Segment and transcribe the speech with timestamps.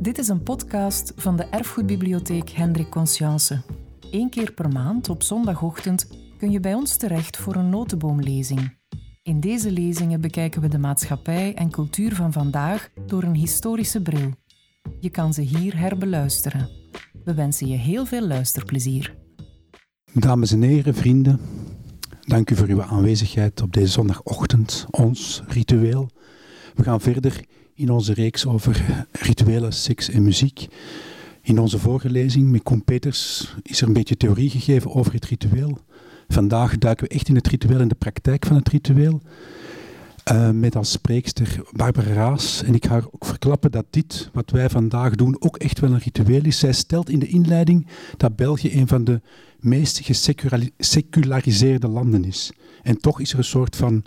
[0.00, 3.62] Dit is een podcast van de Erfgoedbibliotheek Hendrik Conscience.
[4.10, 6.06] Eén keer per maand op zondagochtend
[6.38, 8.76] kun je bij ons terecht voor een notenboomlezing.
[9.22, 14.30] In deze lezingen bekijken we de maatschappij en cultuur van vandaag door een historische bril.
[15.00, 16.68] Je kan ze hier herbeluisteren.
[17.24, 19.16] We wensen je heel veel luisterplezier.
[20.12, 21.40] Dames en heren, vrienden,
[22.20, 26.10] dank u voor uw aanwezigheid op deze zondagochtend, ons ritueel.
[26.74, 27.44] We gaan verder
[27.80, 30.66] in onze reeks over rituelen, seks en muziek.
[31.42, 35.24] In onze vorige lezing met Koen Peters is er een beetje theorie gegeven over het
[35.24, 35.78] ritueel.
[36.28, 39.20] Vandaag duiken we echt in het ritueel en de praktijk van het ritueel.
[40.32, 42.62] Uh, met als spreekster Barbara Raas.
[42.62, 45.98] En ik ga ook verklappen dat dit, wat wij vandaag doen, ook echt wel een
[45.98, 46.58] ritueel is.
[46.58, 47.86] Zij stelt in de inleiding
[48.16, 49.20] dat België een van de
[49.58, 52.52] meest geseculariseerde landen is.
[52.82, 54.04] En toch is er een soort van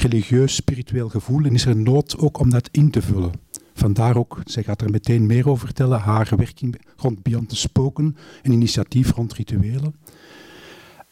[0.00, 3.32] religieus, spiritueel gevoel en is er nood ook om dat in te vullen.
[3.74, 8.16] Vandaar ook, zij gaat er meteen meer over vertellen, haar werking rond Beyond the Spoken,
[8.42, 9.94] een initiatief rond rituelen.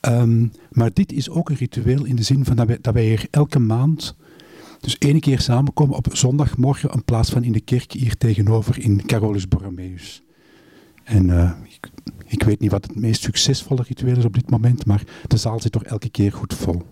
[0.00, 3.04] Um, maar dit is ook een ritueel in de zin van dat wij, dat wij
[3.04, 4.16] hier elke maand
[4.80, 9.06] dus één keer samenkomen op zondagmorgen in plaats van in de kerk hier tegenover in
[9.06, 10.22] Carolus Borromeus.
[11.04, 11.88] En uh, ik,
[12.26, 15.60] ik, weet niet wat het meest succesvolle ritueel is op dit moment, maar de zaal
[15.60, 16.82] zit toch elke keer goed vol.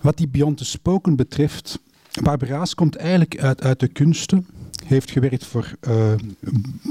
[0.00, 1.78] Wat die Beyond the Spoken betreft,
[2.22, 4.46] Barbara's komt eigenlijk uit, uit de kunsten,
[4.86, 6.12] heeft gewerkt voor uh,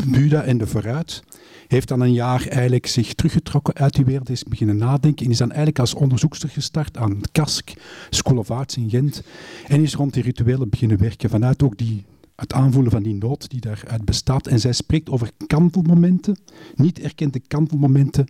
[0.07, 1.23] Buda en de Vooruit,
[1.67, 5.37] heeft dan een jaar eigenlijk zich teruggetrokken uit die wereld, is beginnen nadenken en is
[5.37, 7.73] dan eigenlijk als onderzoekster gestart aan het KASK,
[8.09, 9.23] School of Arts in Gent,
[9.67, 12.05] en is rond die rituelen beginnen werken vanuit ook die
[12.35, 14.47] het aanvoelen van die nood die daaruit bestaat.
[14.47, 16.37] En zij spreekt over kantelmomenten,
[16.75, 18.27] niet erkende kantelmomenten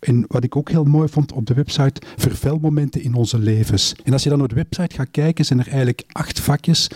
[0.00, 3.94] en wat ik ook heel mooi vond op de website, vervelmomenten in onze levens.
[4.04, 6.90] En als je dan op de website gaat kijken, zijn er eigenlijk acht vakjes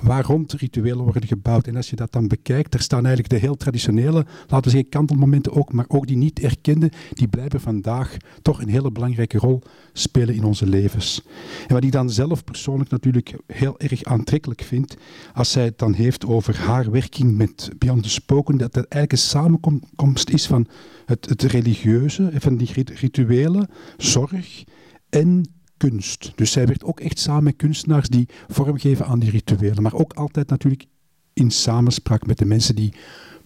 [0.00, 1.66] waar rond rituelen worden gebouwd.
[1.66, 4.88] En als je dat dan bekijkt, er staan eigenlijk de heel traditionele, laten we zeggen,
[4.88, 9.62] kantelmomenten ook, maar ook die niet erkende, die blijven vandaag toch een hele belangrijke rol
[9.92, 11.22] spelen in onze levens.
[11.66, 14.96] En wat ik dan zelf persoonlijk natuurlijk heel erg aantrekkelijk vind,
[15.34, 19.12] als zij het dan heeft over haar werking met Beyond the Spoken, dat het eigenlijk
[19.12, 20.66] een samenkomst is van
[21.06, 24.64] het, het religieuze, van die rituelen, zorg
[25.10, 26.32] en kunst.
[26.34, 29.82] Dus zij werkt ook echt samen met kunstenaars die vormgeven aan die rituelen.
[29.82, 30.84] Maar ook altijd natuurlijk
[31.32, 32.94] in samenspraak met de mensen die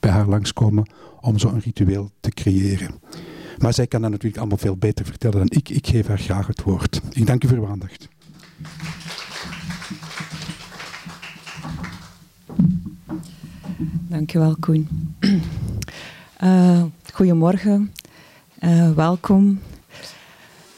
[0.00, 2.94] bij haar langskomen om zo'n ritueel te creëren.
[3.58, 5.68] Maar zij kan dat natuurlijk allemaal veel beter vertellen dan ik.
[5.68, 7.00] Ik geef haar graag het woord.
[7.10, 8.08] Ik dank u voor uw aandacht.
[14.08, 14.88] Dank u wel, Koen.
[16.44, 16.84] Uh,
[17.18, 17.92] goedemorgen,
[18.60, 19.60] uh, welkom.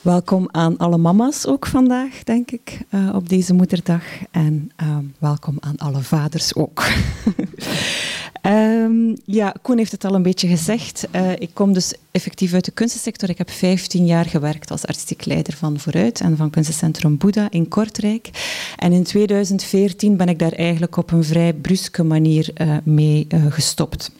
[0.00, 4.02] Welkom aan alle mama's ook vandaag, denk ik, uh, op deze moederdag.
[4.30, 6.84] En uh, welkom aan alle vaders ook.
[8.42, 11.08] um, ja, Koen heeft het al een beetje gezegd.
[11.14, 13.30] Uh, ik kom dus effectief uit de kunstensector.
[13.30, 17.68] Ik heb 15 jaar gewerkt als artistiek leider van Vooruit en van kunstencentrum Boeddha in
[17.68, 18.30] Kortrijk.
[18.76, 22.52] En in 2014 ben ik daar eigenlijk op een vrij bruske manier
[22.84, 24.10] mee gestopt.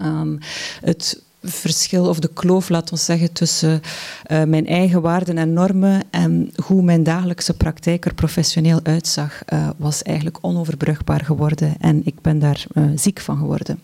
[0.00, 0.38] Um,
[0.80, 3.80] het verschil of de kloof, laat ons zeggen, tussen
[4.30, 9.68] uh, mijn eigen waarden en normen en hoe mijn dagelijkse praktijk er professioneel uitzag, uh,
[9.76, 13.78] was eigenlijk onoverbrugbaar geworden en ik ben daar uh, ziek van geworden.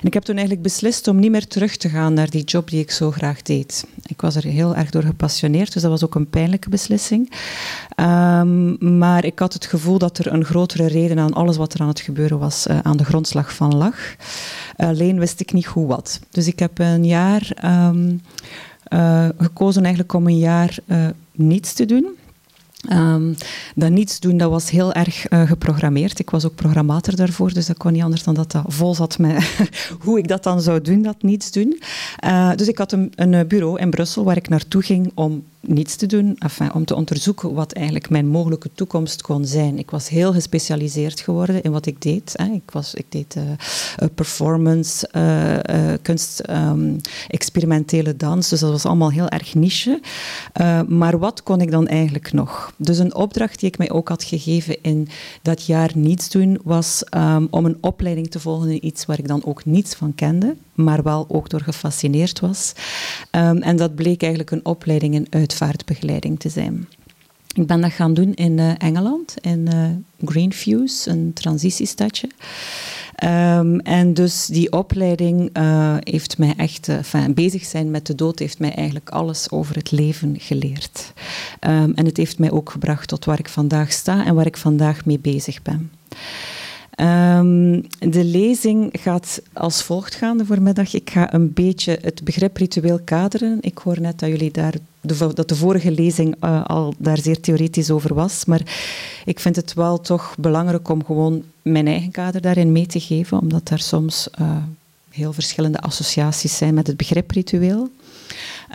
[0.00, 2.70] En ik heb toen eigenlijk beslist om niet meer terug te gaan naar die job
[2.70, 3.86] die ik zo graag deed.
[4.06, 7.32] Ik was er heel erg door gepassioneerd, dus dat was ook een pijnlijke beslissing.
[8.00, 11.80] Um, maar ik had het gevoel dat er een grotere reden aan alles wat er
[11.80, 13.96] aan het gebeuren was, aan de grondslag van lag.
[14.76, 16.20] Alleen wist ik niet hoe wat.
[16.30, 17.50] Dus ik heb een jaar
[17.88, 18.20] um,
[18.92, 22.06] uh, gekozen eigenlijk om een jaar uh, niets te doen.
[22.92, 23.34] Um,
[23.74, 26.18] dat niets doen, dat was heel erg uh, geprogrammeerd.
[26.18, 29.18] Ik was ook programmator daarvoor, dus dat kon niet anders dan dat dat vol zat
[29.18, 29.56] met
[30.04, 31.80] hoe ik dat dan zou doen, dat niets doen.
[32.56, 36.06] Dus ik had een, een bureau in Brussel waar ik naartoe ging om niets te
[36.06, 36.38] doen,
[36.72, 39.78] om te onderzoeken wat eigenlijk mijn mogelijke toekomst kon zijn.
[39.78, 42.32] Ik was heel gespecialiseerd geworden in wat ik deed.
[42.36, 42.44] Hè.
[42.44, 43.42] Ik, was, ik deed uh,
[44.14, 46.96] performance, uh, uh, kunst, um,
[47.28, 50.00] experimentele dans, dus dat was allemaal heel erg niche.
[50.88, 52.72] maar wat kon ik dan eigenlijk nog?
[52.76, 55.08] Dus een opdracht die ik mij ook had gegeven in
[55.42, 59.28] dat jaar niets doen, was um, om een opleiding te volgen in iets waar ik
[59.28, 62.72] dan ook niets van kende, maar wel ook door gefascineerd was.
[63.30, 66.88] Um, en dat bleek eigenlijk een opleiding in uitvaartbegeleiding te zijn.
[67.54, 72.28] Ik ben dat gaan doen in uh, Engeland, in uh, Greenfuse, een transitiestadje.
[73.24, 76.88] Um, en dus die opleiding uh, heeft mij echt,
[77.34, 81.12] bezig zijn met de dood, heeft mij eigenlijk alles over het leven geleerd.
[81.60, 84.56] Um, en het heeft mij ook gebracht tot waar ik vandaag sta en waar ik
[84.56, 85.90] vandaag mee bezig ben.
[87.00, 90.94] Um, de lezing gaat als volgt gaan de voormiddag.
[90.94, 93.58] Ik ga een beetje het begrip ritueel kaderen.
[93.60, 97.40] Ik hoor net dat jullie daar de, dat de vorige lezing uh, al daar zeer
[97.40, 98.44] theoretisch over was.
[98.44, 98.60] Maar
[99.24, 103.40] ik vind het wel toch belangrijk om gewoon mijn eigen kader daarin mee te geven,
[103.40, 104.56] omdat daar soms uh,
[105.10, 107.90] heel verschillende associaties zijn met het begrip ritueel.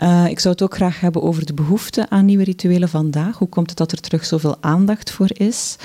[0.02, 3.38] Uh, ik zou het ook graag hebben over de behoefte aan nieuwe rituelen vandaag.
[3.38, 5.76] Hoe komt het dat er terug zoveel aandacht voor is?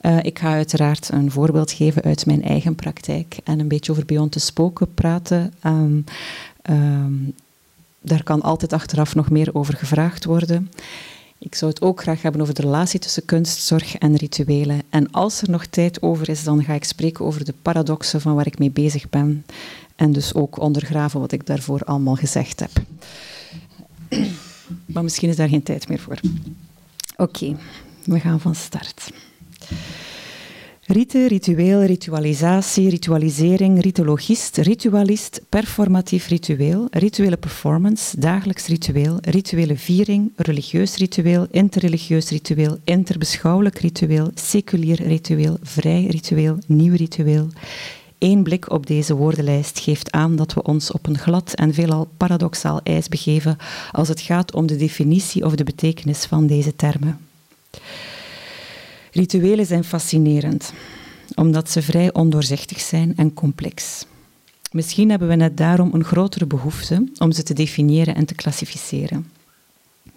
[0.00, 4.06] Uh, ik ga uiteraard een voorbeeld geven uit mijn eigen praktijk en een beetje over
[4.06, 5.52] Beyond the Spoken praten.
[5.64, 6.04] Um,
[6.70, 7.34] um,
[8.00, 10.70] daar kan altijd achteraf nog meer over gevraagd worden.
[11.38, 14.82] Ik zou het ook graag hebben over de relatie tussen kunstzorg en rituelen.
[14.90, 18.34] En als er nog tijd over is, dan ga ik spreken over de paradoxen van
[18.34, 19.44] waar ik mee bezig ben.
[19.96, 22.70] En dus ook ondergraven wat ik daarvoor allemaal gezegd heb.
[24.86, 26.20] Maar misschien is daar geen tijd meer voor.
[27.16, 27.56] Oké,
[28.04, 29.10] we gaan van start.
[30.88, 40.96] Rite, ritueel, ritualisatie, ritualisering, ritologist, ritualist, performatief ritueel, rituele performance, dagelijks ritueel, rituele viering, religieus
[40.96, 47.48] ritueel, interreligieus ritueel, interbeschouwelijk ritueel, seculier ritueel, vrij ritueel, nieuw ritueel.
[48.18, 52.08] Eén blik op deze woordenlijst geeft aan dat we ons op een glad en veelal
[52.16, 53.56] paradoxaal ijs begeven
[53.92, 57.18] als het gaat om de definitie of de betekenis van deze termen.
[59.12, 60.72] Rituelen zijn fascinerend,
[61.34, 64.06] omdat ze vrij ondoorzichtig zijn en complex.
[64.70, 69.30] Misschien hebben we net daarom een grotere behoefte om ze te definiëren en te klassificeren.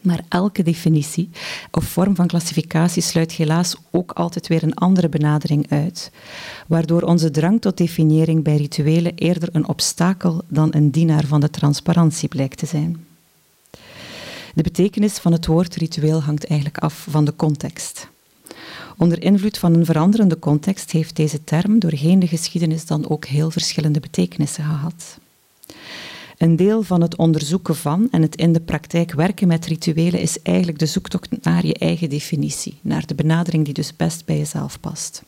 [0.01, 1.29] Maar elke definitie
[1.71, 6.11] of vorm van klassificatie sluit helaas ook altijd weer een andere benadering uit,
[6.67, 11.49] waardoor onze drang tot definiëring bij rituelen eerder een obstakel dan een dienaar van de
[11.49, 13.05] transparantie blijkt te zijn.
[14.53, 18.07] De betekenis van het woord ritueel hangt eigenlijk af van de context.
[18.97, 23.51] Onder invloed van een veranderende context heeft deze term doorheen de geschiedenis dan ook heel
[23.51, 25.19] verschillende betekenissen gehad.
[26.39, 30.41] Een deel van het onderzoeken van en het in de praktijk werken met rituelen is
[30.41, 34.79] eigenlijk de zoektocht naar je eigen definitie, naar de benadering die dus best bij jezelf
[34.79, 35.23] past.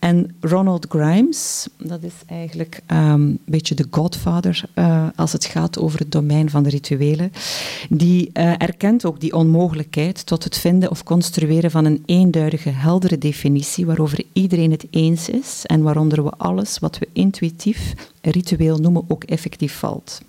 [0.00, 5.78] En Ronald Grimes, dat is eigenlijk um, een beetje de godfather uh, als het gaat
[5.78, 7.32] over het domein van de rituelen,
[7.88, 13.18] die uh, erkent ook die onmogelijkheid tot het vinden of construeren van een eenduidige, heldere
[13.18, 19.04] definitie waarover iedereen het eens is en waaronder we alles wat we intuïtief ritueel noemen
[19.08, 20.20] ook effectief valt.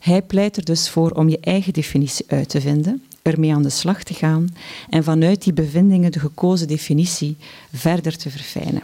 [0.00, 3.70] Hij pleit er dus voor om je eigen definitie uit te vinden ermee aan de
[3.70, 4.48] slag te gaan
[4.88, 7.36] en vanuit die bevindingen de gekozen definitie
[7.72, 8.82] verder te verfijnen.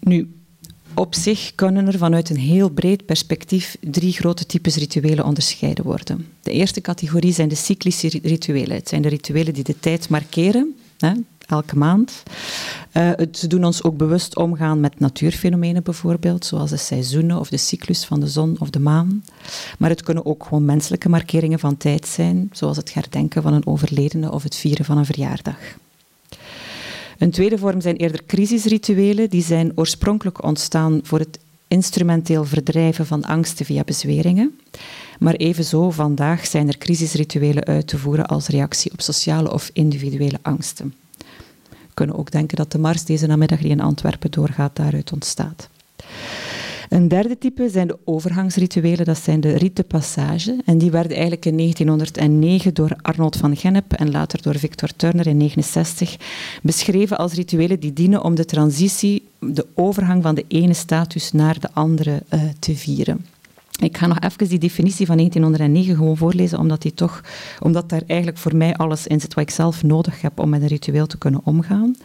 [0.00, 0.32] Nu,
[0.94, 6.26] op zich kunnen er vanuit een heel breed perspectief drie grote types rituelen onderscheiden worden.
[6.42, 8.76] De eerste categorie zijn de cyclische rituelen.
[8.76, 11.12] Het zijn de rituelen die de tijd markeren, hè,
[11.48, 12.22] elke maand.
[12.92, 17.56] Uh, ze doen ons ook bewust omgaan met natuurfenomenen bijvoorbeeld, zoals de seizoenen of de
[17.56, 19.24] cyclus van de zon of de maan.
[19.78, 23.66] Maar het kunnen ook gewoon menselijke markeringen van tijd zijn, zoals het herdenken van een
[23.66, 25.56] overledene of het vieren van een verjaardag.
[27.18, 29.30] Een tweede vorm zijn eerder crisisrituelen.
[29.30, 34.58] Die zijn oorspronkelijk ontstaan voor het instrumenteel verdrijven van angsten via bezweringen.
[35.18, 40.38] Maar evenzo vandaag zijn er crisisrituelen uit te voeren als reactie op sociale of individuele
[40.42, 40.94] angsten
[41.98, 45.68] kunnen ook denken dat de mars deze namiddag die in Antwerpen doorgaat daaruit ontstaat.
[46.88, 50.56] Een derde type zijn de overgangsrituelen, dat zijn de rite passage.
[50.64, 55.26] En die werden eigenlijk in 1909 door Arnold van Gennep en later door Victor Turner
[55.26, 56.16] in 1969
[56.62, 61.60] beschreven als rituelen die dienen om de transitie, de overgang van de ene status naar
[61.60, 63.24] de andere uh, te vieren.
[63.78, 67.20] Ik ga nog even die definitie van 1909 gewoon voorlezen, omdat, die toch,
[67.62, 70.62] omdat daar eigenlijk voor mij alles in zit wat ik zelf nodig heb om met
[70.62, 71.96] een ritueel te kunnen omgaan.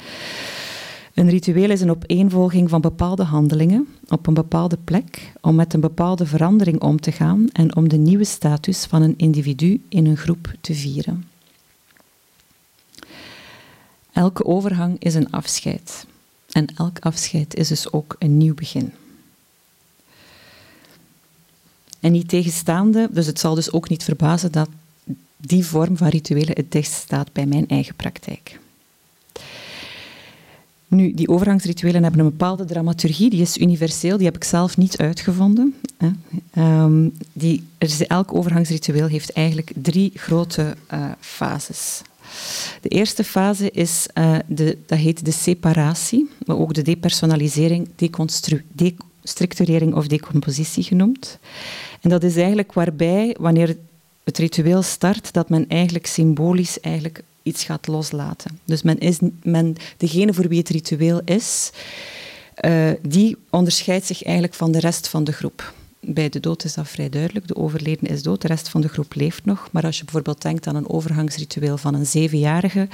[1.13, 5.79] Een ritueel is een opeenvolging van bepaalde handelingen op een bepaalde plek om met een
[5.79, 10.17] bepaalde verandering om te gaan en om de nieuwe status van een individu in een
[10.17, 11.27] groep te vieren.
[14.11, 16.05] Elke overgang is een afscheid
[16.51, 18.93] en elk afscheid is dus ook een nieuw begin.
[22.03, 24.69] En niet tegenstaande, dus het zal dus ook niet verbazen dat
[25.37, 28.59] die vorm van rituelen het dichtst staat bij mijn eigen praktijk.
[30.87, 34.97] Nu, die overgangsrituelen hebben een bepaalde dramaturgie, die is universeel, die heb ik zelf niet
[34.97, 35.75] uitgevonden.
[35.97, 36.11] Hè.
[36.83, 37.63] Um, die,
[38.07, 42.01] elk overgangsritueel heeft eigenlijk drie grote uh, fases.
[42.81, 47.89] De eerste fase is, uh, de, dat heet de separatie, maar ook de depersonalisering,
[49.21, 51.39] destructurering of decompositie genoemd.
[52.03, 53.77] En dat is eigenlijk waarbij, wanneer
[54.23, 58.59] het ritueel start, dat men eigenlijk symbolisch eigenlijk iets gaat loslaten.
[58.65, 61.71] Dus men is, men, degene voor wie het ritueel is,
[62.65, 65.73] uh, die onderscheidt zich eigenlijk van de rest van de groep.
[66.05, 67.47] Bij de dood is dat vrij duidelijk.
[67.47, 69.69] De overleden is dood, de rest van de groep leeft nog.
[69.71, 72.87] Maar als je bijvoorbeeld denkt aan een overgangsritueel van een zevenjarige,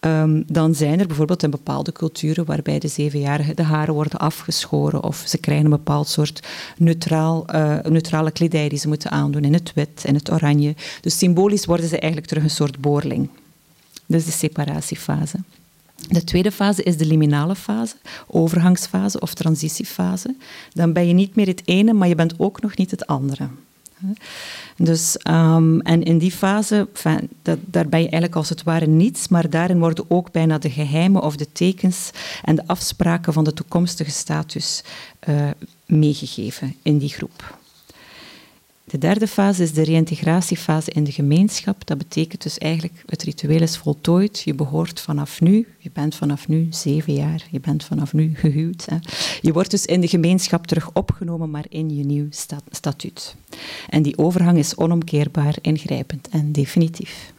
[0.00, 5.02] um, dan zijn er bijvoorbeeld in bepaalde culturen waarbij de zevenjarige de haren worden afgeschoren
[5.02, 9.52] of ze krijgen een bepaald soort neutraal, uh, neutrale kledij die ze moeten aandoen in
[9.52, 10.74] het wit, in het oranje.
[11.00, 13.28] Dus symbolisch worden ze eigenlijk terug een soort boorling.
[14.06, 15.38] Dus de separatiefase.
[16.08, 17.94] De tweede fase is de liminale fase,
[18.26, 20.34] overgangsfase of transitiefase.
[20.72, 23.48] Dan ben je niet meer het ene, maar je bent ook nog niet het andere.
[24.76, 26.88] Dus, um, en in die fase,
[27.42, 30.70] dat, daar ben je eigenlijk als het ware niets, maar daarin worden ook bijna de
[30.70, 32.10] geheimen of de tekens
[32.44, 34.82] en de afspraken van de toekomstige status
[35.28, 35.50] uh,
[35.86, 37.60] meegegeven in die groep.
[38.92, 41.86] De derde fase is de reïntegratiefase in de gemeenschap.
[41.86, 44.40] Dat betekent dus eigenlijk, het ritueel is voltooid.
[44.40, 48.86] Je behoort vanaf nu, je bent vanaf nu zeven jaar, je bent vanaf nu gehuwd.
[49.40, 52.26] Je wordt dus in de gemeenschap terug opgenomen, maar in je nieuw
[52.70, 53.34] statuut.
[53.88, 57.32] En die overgang is onomkeerbaar, ingrijpend en definitief.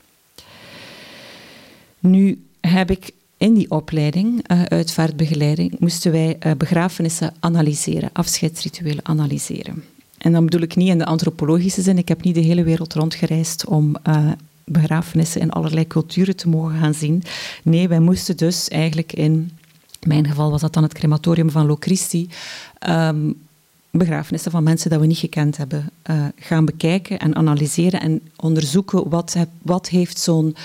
[2.00, 9.84] Nu heb ik in die opleiding, uh, uitvaartbegeleiding, moesten wij uh, begrafenissen analyseren, afscheidsrituelen analyseren.
[10.24, 11.98] En dan bedoel ik niet in de antropologische zin.
[11.98, 14.32] Ik heb niet de hele wereld rondgereisd om uh,
[14.64, 17.24] begrafenissen in allerlei culturen te mogen gaan zien.
[17.64, 19.52] Nee, wij moesten dus eigenlijk in,
[20.06, 22.30] mijn geval was dat dan het crematorium van Locristi,
[22.90, 23.42] um,
[23.90, 29.10] begrafenissen van mensen dat we niet gekend hebben, uh, gaan bekijken en analyseren en onderzoeken
[29.10, 30.56] wat, wat heeft zo'n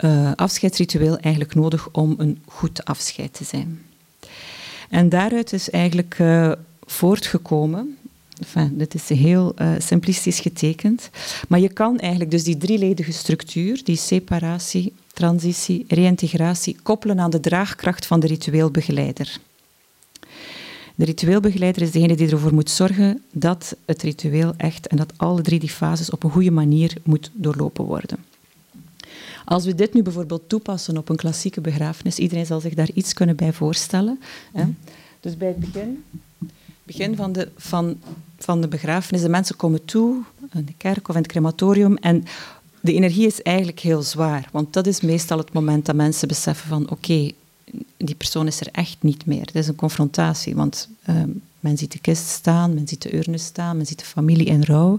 [0.00, 3.80] uh, afscheidsritueel eigenlijk nodig om een goed afscheid te zijn.
[4.90, 6.16] En daaruit is eigenlijk
[6.84, 7.96] voortgekomen
[8.70, 11.10] Dit is heel uh, simplistisch getekend.
[11.48, 17.40] Maar je kan eigenlijk dus die drieledige structuur, die separatie, transitie, reïntegratie, koppelen aan de
[17.40, 19.38] draagkracht van de ritueelbegeleider.
[20.94, 25.42] De ritueelbegeleider is degene die ervoor moet zorgen dat het ritueel echt en dat alle
[25.42, 28.18] drie die fases op een goede manier moet doorlopen worden.
[29.44, 33.12] Als we dit nu bijvoorbeeld toepassen op een klassieke begrafenis, iedereen zal zich daar iets
[33.12, 34.20] kunnen bij voorstellen.
[34.52, 34.64] Hè?
[35.20, 36.04] Dus bij het begin
[36.86, 37.98] begin van de, van,
[38.38, 39.22] van de begrafenis.
[39.22, 42.24] De mensen komen toe in de kerk of in het crematorium en
[42.80, 44.48] de energie is eigenlijk heel zwaar.
[44.52, 47.30] Want dat is meestal het moment dat mensen beseffen van oké,
[47.96, 49.40] die persoon is er echt niet meer.
[49.40, 53.38] Het is een confrontatie, want ehm, men ziet de kist staan, men ziet de urne
[53.38, 54.98] staan, men ziet de familie in rouw.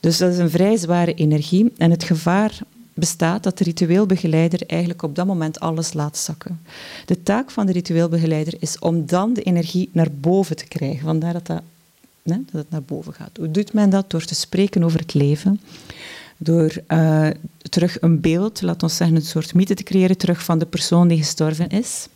[0.00, 1.72] Dus dat is een vrij zware energie.
[1.76, 2.58] En het gevaar
[3.00, 6.60] bestaat dat de ritueelbegeleider eigenlijk op dat moment alles laat zakken.
[7.06, 11.00] De taak van de ritueelbegeleider is om dan de energie naar boven te krijgen.
[11.00, 11.62] Vandaar dat, dat,
[12.22, 13.36] dat het naar boven gaat.
[13.36, 14.10] Hoe doet men dat?
[14.10, 15.60] Door te spreken over het leven.
[16.36, 17.28] Door uh,
[17.68, 21.08] terug een beeld, laat ons zeggen een soort mythe te creëren, terug van de persoon
[21.08, 22.08] die gestorven is.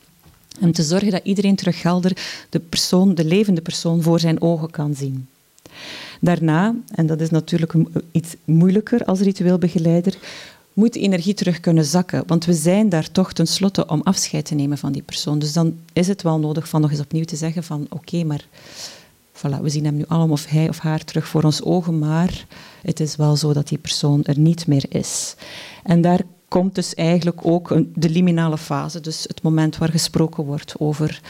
[0.61, 4.71] En te zorgen dat iedereen terug helder de persoon, de levende persoon, voor zijn ogen
[4.71, 5.29] kan zien.
[6.21, 7.75] Daarna, en dat is natuurlijk
[8.13, 10.17] iets moeilijker als ritueelbegeleider,
[10.75, 12.23] moet de energie terug kunnen zakken.
[12.27, 15.39] Want we zijn daar toch tenslotte om afscheid te nemen van die persoon.
[15.39, 18.47] Dus dan is het wel nodig van nog eens opnieuw te zeggen van oké, maar
[19.33, 22.47] voilà, we zien hem nu allemaal of hij of haar terug voor ons ogen, maar
[22.83, 25.35] het is wel zo dat die persoon er niet meer is.
[25.83, 30.75] En daar komt dus eigenlijk ook de liminale fase, dus het moment waar gesproken wordt
[30.79, 31.21] over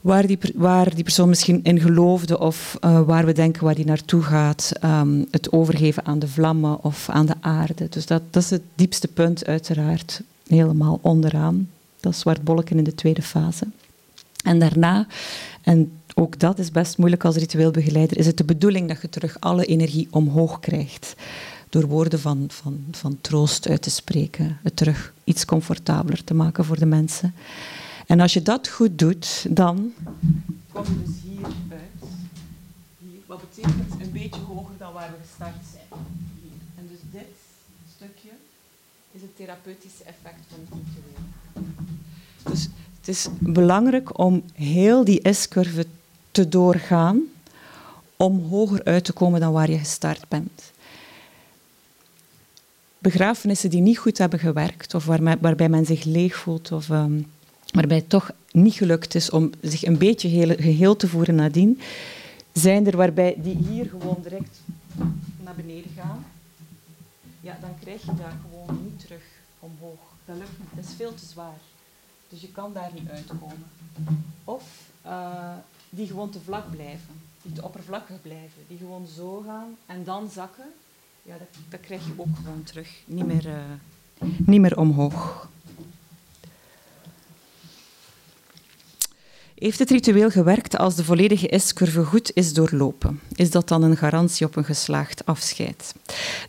[0.00, 3.84] waar die, waar die persoon misschien in geloofde of uh, waar we denken waar die
[3.84, 4.72] naartoe gaat.
[4.84, 7.88] Um, het overgeven aan de vlammen of aan de aarde.
[7.88, 11.68] Dus dat, dat is het diepste punt uiteraard helemaal onderaan.
[12.00, 13.66] Dat is zwart bolken in de tweede fase.
[14.44, 15.06] En daarna,
[15.62, 19.36] en ook dat is best moeilijk als ritueelbegeleider, is het de bedoeling dat je terug
[19.40, 21.14] alle energie omhoog krijgt.
[21.68, 24.58] Door woorden van, van, van troost uit te spreken.
[24.62, 27.34] Het terug iets comfortabeler te maken voor de mensen.
[28.06, 29.92] En als je dat goed doet, dan
[30.72, 32.10] kom je dus hier uit.
[32.98, 36.00] Hier, wat betekent een beetje hoger dan waar we gestart zijn.
[36.42, 36.52] Hier.
[36.76, 37.34] En dus dit
[37.96, 38.30] stukje
[39.12, 41.72] is het therapeutische effect van het ritueel.
[42.50, 45.86] Dus het is belangrijk om heel die S-curve
[46.30, 47.20] te doorgaan
[48.16, 50.72] om hoger uit te komen dan waar je gestart bent.
[52.98, 57.26] Begrafenissen die niet goed hebben gewerkt of waarbij men zich leeg voelt of um,
[57.72, 61.80] waarbij het toch niet gelukt is om zich een beetje geheel te voeren nadien,
[62.52, 64.60] zijn er waarbij die hier gewoon direct
[65.44, 66.24] naar beneden gaan.
[67.40, 69.22] Ja, dan krijg je daar gewoon niet terug
[69.58, 69.98] omhoog.
[70.24, 71.58] Dat lukt niet, dat is veel te zwaar.
[72.28, 73.66] Dus je kan daar niet uitkomen.
[74.44, 75.52] Of uh,
[75.90, 80.28] die gewoon te vlak blijven, die te oppervlakkig blijven, die gewoon zo gaan en dan
[80.30, 80.64] zakken.
[81.22, 83.02] Ja, dat, dat krijg je ook gewoon terug.
[83.06, 83.54] Niet meer, uh,
[84.36, 85.48] niet meer omhoog.
[89.56, 93.20] Heeft het ritueel gewerkt als de volledige S-curve goed is doorlopen?
[93.34, 95.94] Is dat dan een garantie op een geslaagd afscheid?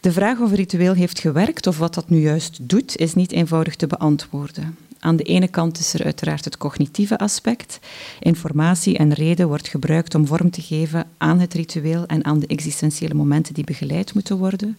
[0.01, 3.31] De vraag of een ritueel heeft gewerkt of wat dat nu juist doet, is niet
[3.31, 4.77] eenvoudig te beantwoorden.
[4.99, 7.79] Aan de ene kant is er uiteraard het cognitieve aspect.
[8.19, 12.47] Informatie en reden wordt gebruikt om vorm te geven aan het ritueel en aan de
[12.47, 14.77] existentiële momenten die begeleid moeten worden.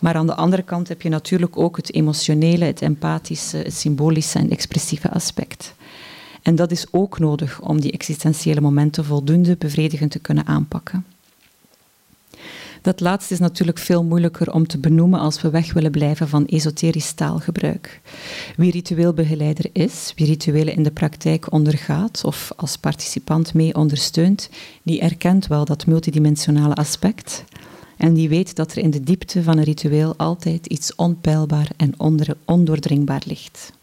[0.00, 4.38] Maar aan de andere kant heb je natuurlijk ook het emotionele, het empathische, het symbolische
[4.38, 5.74] en expressieve aspect.
[6.48, 11.04] En dat is ook nodig om die existentiële momenten voldoende bevredigend te kunnen aanpakken.
[12.82, 16.46] Dat laatste is natuurlijk veel moeilijker om te benoemen als we weg willen blijven van
[16.46, 18.00] esoterisch taalgebruik.
[18.56, 24.50] Wie ritueelbegeleider is, wie rituelen in de praktijk ondergaat of als participant mee ondersteunt,
[24.82, 27.44] die erkent wel dat multidimensionale aspect
[27.96, 31.94] en die weet dat er in de diepte van een ritueel altijd iets onpeilbaar en
[32.44, 33.76] ondoordringbaar ligt.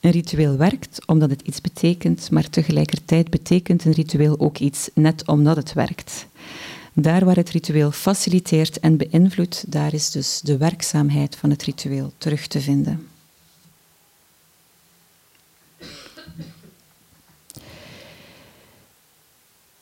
[0.00, 5.26] Een ritueel werkt omdat het iets betekent, maar tegelijkertijd betekent een ritueel ook iets net
[5.26, 6.26] omdat het werkt.
[6.92, 12.12] Daar waar het ritueel faciliteert en beïnvloedt, daar is dus de werkzaamheid van het ritueel
[12.18, 13.08] terug te vinden.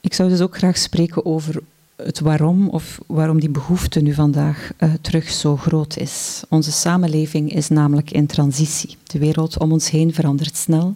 [0.00, 1.62] Ik zou dus ook graag spreken over
[2.02, 6.42] het waarom of waarom die behoefte nu vandaag uh, terug zo groot is.
[6.48, 8.96] Onze samenleving is namelijk in transitie.
[9.04, 10.94] De wereld om ons heen verandert snel.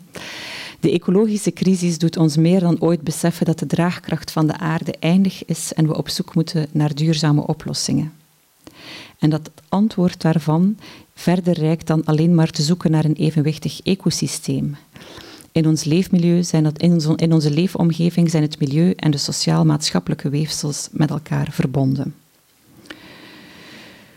[0.81, 4.95] De ecologische crisis doet ons meer dan ooit beseffen dat de draagkracht van de aarde
[4.99, 8.13] eindig is en we op zoek moeten naar duurzame oplossingen.
[9.19, 10.77] En dat het antwoord daarvan
[11.15, 14.77] verder reikt dan alleen maar te zoeken naar een evenwichtig ecosysteem.
[15.53, 20.29] In ons leefmilieu zijn in, onze, in onze leefomgeving zijn het milieu en de sociaal-maatschappelijke
[20.29, 22.15] weefsels met elkaar verbonden.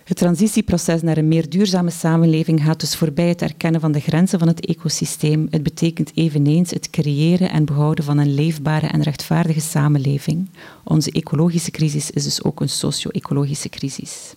[0.04, 4.40] Het transitieproces naar een meer duurzame samenleving gaat dus voorbij het erkennen van de grenzen
[4.40, 5.48] van het ecosysteem.
[5.50, 10.50] Het betekent eveneens het creëren en behouden van een leefbare en rechtvaardige samenleving.
[10.84, 14.34] Onze ecologische crisis is dus ook een socio-ecologische crisis.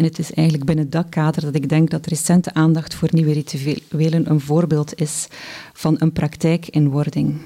[0.00, 3.32] En het is eigenlijk binnen dat kader dat ik denk dat recente aandacht voor nieuwe
[3.32, 5.26] rituelen een voorbeeld is
[5.72, 7.40] van een praktijk in wording.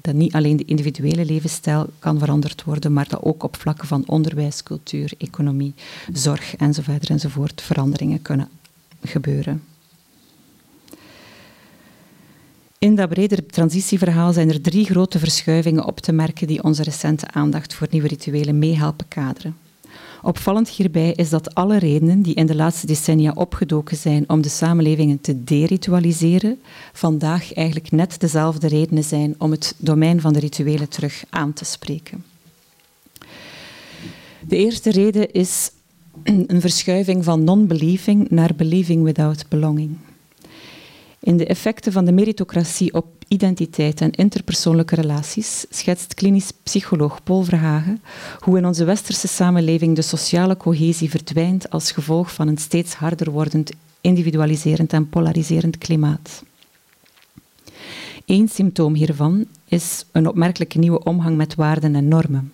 [0.00, 4.02] Dat niet alleen de individuele levensstijl kan veranderd worden, maar dat ook op vlakken van
[4.06, 5.74] onderwijs, cultuur, economie,
[6.12, 8.48] zorg enzovoort enzovoort veranderingen kunnen
[9.02, 9.62] gebeuren.
[12.78, 17.30] In dat bredere transitieverhaal zijn er drie grote verschuivingen op te merken die onze recente
[17.30, 19.67] aandacht voor nieuwe rituelen meehelpen kaderen.
[20.22, 24.48] Opvallend hierbij is dat alle redenen die in de laatste decennia opgedoken zijn om de
[24.48, 26.60] samenlevingen te deritualiseren,
[26.92, 31.64] vandaag eigenlijk net dezelfde redenen zijn om het domein van de rituelen terug aan te
[31.64, 32.24] spreken.
[34.48, 35.70] De eerste reden is
[36.22, 39.96] een verschuiving van non-believing naar believing without belonging.
[41.20, 47.42] In de effecten van de meritocratie op identiteit en interpersoonlijke relaties schetst klinisch psycholoog Paul
[47.42, 48.02] Verhagen
[48.38, 53.30] hoe in onze westerse samenleving de sociale cohesie verdwijnt als gevolg van een steeds harder
[53.30, 56.42] wordend individualiserend en polariserend klimaat.
[58.26, 62.52] Eén symptoom hiervan is een opmerkelijke nieuwe omgang met waarden en normen.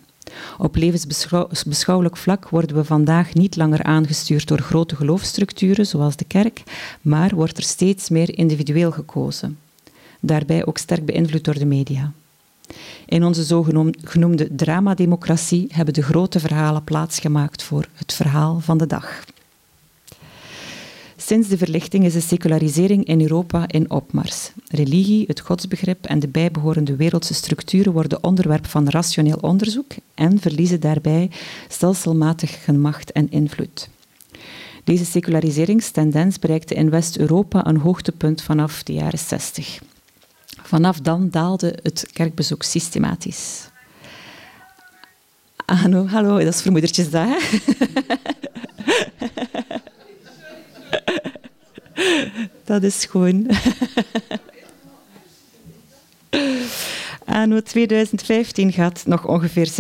[0.59, 6.63] Op levensbeschouwelijk vlak worden we vandaag niet langer aangestuurd door grote geloofsstructuren zoals de kerk,
[7.01, 9.59] maar wordt er steeds meer individueel gekozen.
[10.27, 12.13] Daarbij ook sterk beïnvloed door de media.
[13.07, 19.25] In onze zogenoemde dramademocratie hebben de grote verhalen plaatsgemaakt voor het verhaal van de dag.
[21.17, 24.51] Sinds de verlichting is de secularisering in Europa in opmars.
[24.69, 30.81] Religie, het godsbegrip en de bijbehorende wereldse structuren worden onderwerp van rationeel onderzoek en verliezen
[30.81, 31.31] daarbij
[31.69, 33.89] stelselmatig macht en invloed.
[34.85, 39.81] Deze seculariseringstendens bereikte in West-Europa een hoogtepunt vanaf de jaren 60.
[40.67, 43.69] Vanaf dan daalde het kerkbezoek systematisch.
[45.67, 47.51] Hallo, hallo, dat is vermoedertjes daar.
[52.65, 53.47] dat is gewoon.
[57.35, 59.73] Anno 2015 gaat nog ongeveer 6%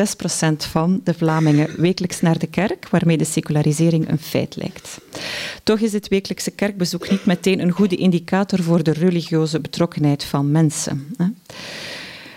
[0.56, 5.00] van de Vlamingen wekelijks naar de kerk, waarmee de secularisering een feit lijkt.
[5.62, 10.50] Toch is het wekelijkse kerkbezoek niet meteen een goede indicator voor de religieuze betrokkenheid van
[10.50, 11.06] mensen.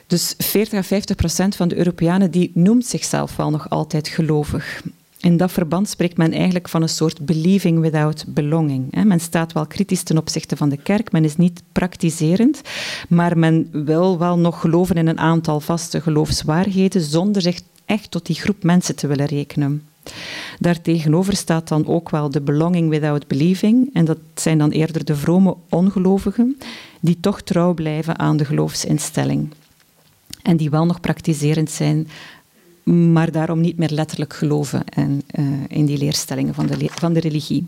[0.08, 4.82] Dus 40 à 50 procent van de Europeanen die noemt zichzelf wel nog altijd gelovig.
[5.20, 9.04] In dat verband spreekt men eigenlijk van een soort believing without belonging.
[9.06, 12.62] Men staat wel kritisch ten opzichte van de kerk, men is niet praktiserend,
[13.10, 18.26] maar men wil wel nog geloven in een aantal vaste geloofswaarheden zonder zich echt tot
[18.26, 19.84] die groep mensen te willen rekenen.
[20.60, 23.90] Daartegenover staat dan ook wel de belonging without believing.
[23.94, 26.58] En dat zijn dan eerder de vrome ongelovigen
[27.00, 29.50] die toch trouw blijven aan de geloofsinstelling.
[30.42, 32.08] En die wel nog praktiserend zijn,
[32.88, 37.20] maar daarom niet meer letterlijk geloven en, uh, in die leerstellingen van de, van de
[37.20, 37.68] religie.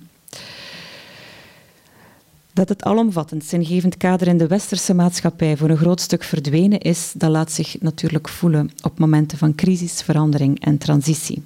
[2.54, 7.12] Dat het alomvattend zingevend kader in de westerse maatschappij voor een groot stuk verdwenen is,
[7.16, 11.44] dat laat zich natuurlijk voelen op momenten van crisis, verandering en transitie.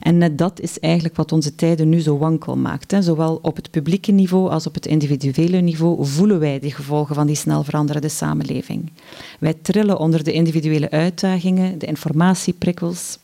[0.00, 2.90] En net dat is eigenlijk wat onze tijden nu zo wankel maakt.
[2.90, 3.02] Hè.
[3.02, 7.26] Zowel op het publieke niveau als op het individuele niveau voelen wij de gevolgen van
[7.26, 8.90] die snel veranderende samenleving.
[9.40, 13.18] Wij trillen onder de individuele uitdagingen, de informatieprikkels,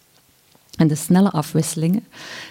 [0.79, 2.05] en de snelle afwisselingen,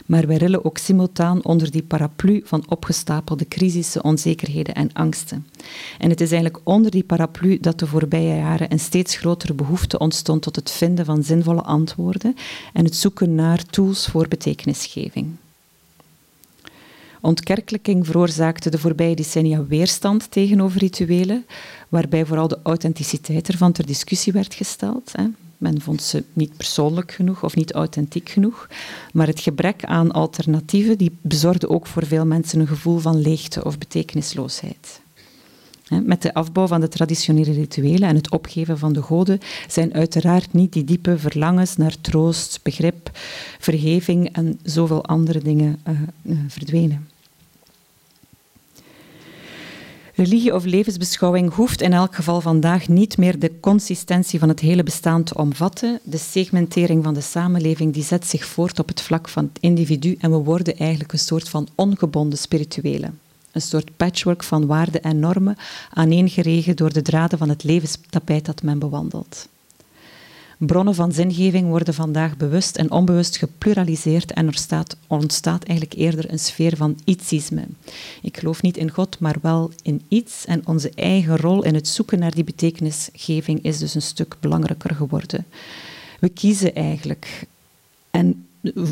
[0.05, 5.47] maar wij rillen ook simultaan onder die paraplu van opgestapelde crisissen, onzekerheden en angsten.
[5.97, 9.97] En het is eigenlijk onder die paraplu dat de voorbije jaren een steeds grotere behoefte
[9.97, 12.35] ontstond tot het vinden van zinvolle antwoorden
[12.73, 15.27] en het zoeken naar tools voor betekenisgeving.
[17.21, 21.45] Ontkerkelijking veroorzaakte de voorbije decennia weerstand tegenover rituelen,
[21.89, 25.11] waarbij vooral de authenticiteit ervan ter discussie werd gesteld.
[25.57, 28.67] Men vond ze niet persoonlijk genoeg of niet authentiek genoeg.
[29.13, 33.63] Maar het gebrek aan alternatieven die bezorgde ook voor veel mensen een gevoel van leegte
[33.63, 35.01] of betekenisloosheid.
[36.03, 40.53] Met de afbouw van de traditionele rituelen en het opgeven van de goden zijn uiteraard
[40.53, 43.09] niet die diepe verlangens naar troost, begrip,
[43.59, 47.07] vergeving en zoveel andere dingen uh, verdwenen.
[50.17, 54.83] Religie of levensbeschouwing hoeft in elk geval vandaag niet meer de consistentie van het hele
[54.83, 55.99] bestaan te omvatten.
[56.03, 60.15] De segmentering van de samenleving die zet zich voort op het vlak van het individu
[60.19, 63.11] en we worden eigenlijk een soort van ongebonden spirituele.
[63.51, 65.57] Een soort patchwork van waarden en normen,
[65.93, 69.47] aaneengeregen door de draden van het levenstapijt dat men bewandelt.
[70.57, 76.31] Bronnen van zingeving worden vandaag bewust en onbewust gepluraliseerd en er staat, ontstaat eigenlijk eerder
[76.31, 77.63] een sfeer van ietsisme.
[78.21, 81.87] Ik geloof niet in God, maar wel in iets en onze eigen rol in het
[81.87, 85.45] zoeken naar die betekenisgeving is dus een stuk belangrijker geworden.
[86.19, 87.47] We kiezen eigenlijk
[88.11, 88.47] en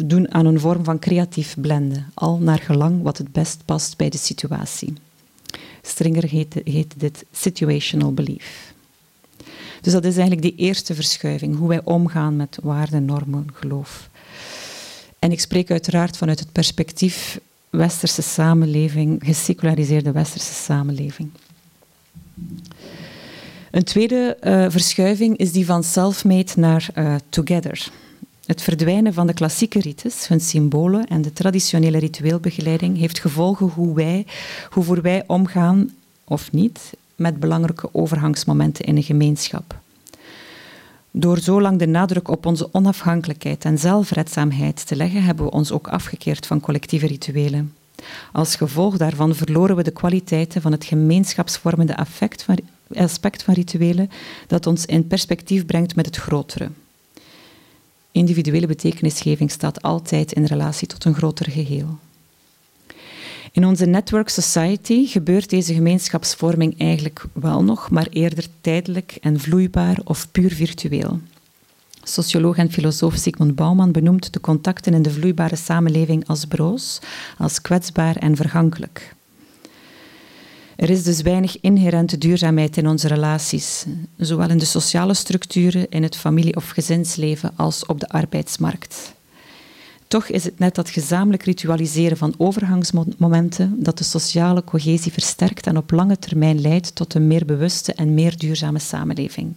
[0.06, 4.10] doen aan een vorm van creatief blenden, al naar gelang wat het best past bij
[4.10, 4.94] de situatie.
[5.82, 8.75] Stringer heet, heet dit situational belief.
[9.82, 14.10] Dus dat is eigenlijk die eerste verschuiving, hoe wij omgaan met waarden, normen, geloof.
[15.20, 21.30] En ik spreek uiteraard vanuit het perspectief westerse samenleving, geseculariseerde westerse samenleving.
[23.72, 27.92] Een tweede uh, verschuiving is die van self-made naar uh, together.
[28.46, 33.96] Het verdwijnen van de klassieke rites, hun symbolen en de traditionele ritueelbegeleiding heeft gevolgen hoe
[33.96, 34.26] wij,
[34.70, 35.90] hoe voor wij omgaan
[36.24, 36.80] of niet
[37.16, 39.80] met belangrijke overgangsmomenten in een gemeenschap.
[41.12, 45.72] Door zo lang de nadruk op onze onafhankelijkheid en zelfredzaamheid te leggen, hebben we ons
[45.72, 47.74] ook afgekeerd van collectieve rituelen.
[48.32, 52.46] Als gevolg daarvan verloren we de kwaliteiten van het gemeenschapsvormende van,
[52.94, 54.10] aspect van rituelen
[54.48, 56.70] dat ons in perspectief brengt met het grotere.
[58.12, 61.98] Individuele betekenisgeving staat altijd in relatie tot een groter geheel.
[63.56, 69.98] In onze network society gebeurt deze gemeenschapsvorming eigenlijk wel nog, maar eerder tijdelijk en vloeibaar
[70.04, 71.20] of puur virtueel.
[72.04, 77.00] Socioloog en filosoof Sigmund Bauman benoemt de contacten in de vloeibare samenleving als broos,
[77.38, 79.16] als kwetsbaar en vergankelijk.
[80.76, 83.86] Er is dus weinig inherente duurzaamheid in onze relaties,
[84.18, 89.14] zowel in de sociale structuren, in het familie- of gezinsleven als op de arbeidsmarkt.
[90.08, 95.78] Toch is het net dat gezamenlijk ritualiseren van overgangsmomenten dat de sociale cohesie versterkt en
[95.78, 99.54] op lange termijn leidt tot een meer bewuste en meer duurzame samenleving.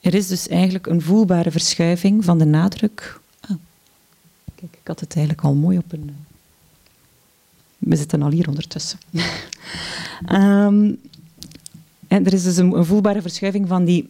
[0.00, 3.20] Er is dus eigenlijk een voelbare verschuiving van de nadruk.
[3.40, 3.56] Ah,
[4.54, 6.16] kijk, ik had het eigenlijk al mooi op een.
[7.78, 8.98] We zitten al hier ondertussen.
[10.32, 11.00] um,
[12.08, 14.08] en er is dus een, een voelbare verschuiving van die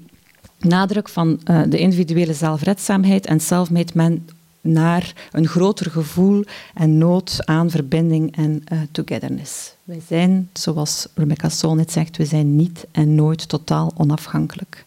[0.59, 4.23] nadruk van uh, de individuele zelfredzaamheid en self-made man
[4.65, 9.75] naar een groter gevoel en nood aan verbinding en uh, togetherness.
[9.85, 14.85] Wij zijn, zoals Rebecca Sol net zegt, we zijn niet en nooit totaal onafhankelijk.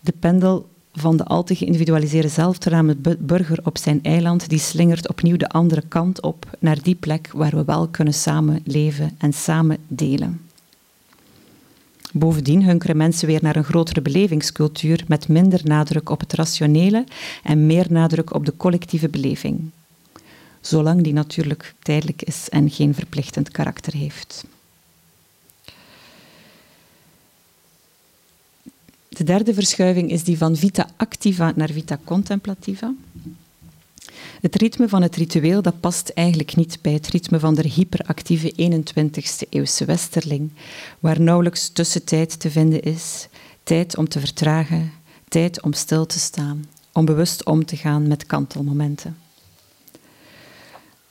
[0.00, 5.36] De pendel van de al te geïndividualiseerde zelfterame burger op zijn eiland, die slingert opnieuw
[5.36, 10.40] de andere kant op naar die plek waar we wel kunnen samenleven en samen delen.
[12.16, 17.04] Bovendien hunkeren mensen weer naar een grotere belevingscultuur met minder nadruk op het rationele
[17.42, 19.70] en meer nadruk op de collectieve beleving.
[20.60, 24.44] Zolang die natuurlijk tijdelijk is en geen verplichtend karakter heeft.
[29.08, 32.94] De derde verschuiving is die van vita activa naar vita contemplativa.
[34.44, 38.52] Het ritme van het ritueel dat past eigenlijk niet bij het ritme van de hyperactieve
[38.52, 40.52] 21ste eeuwse westerling,
[41.00, 43.28] waar nauwelijks tussentijd te vinden is,
[43.62, 44.92] tijd om te vertragen,
[45.28, 49.16] tijd om stil te staan, om bewust om te gaan met kantelmomenten.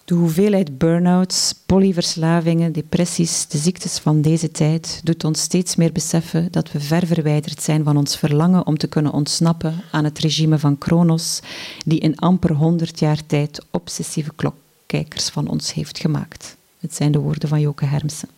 [0.06, 6.48] De hoeveelheid burn-outs, polyverslavingen, depressies, de ziektes van deze tijd doet ons steeds meer beseffen
[6.52, 10.60] dat we ver verwijderd zijn van ons verlangen om te kunnen ontsnappen aan het regime
[10.60, 11.40] van Kronos,
[11.86, 16.56] die in amper 100 jaar tijd obsessieve klokkijkers van ons heeft gemaakt.
[16.80, 18.30] Het zijn de woorden van Joke Hermsen.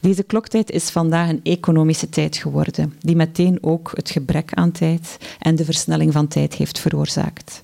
[0.00, 5.16] Deze kloktijd is vandaag een economische tijd geworden, die meteen ook het gebrek aan tijd
[5.38, 7.62] en de versnelling van tijd heeft veroorzaakt.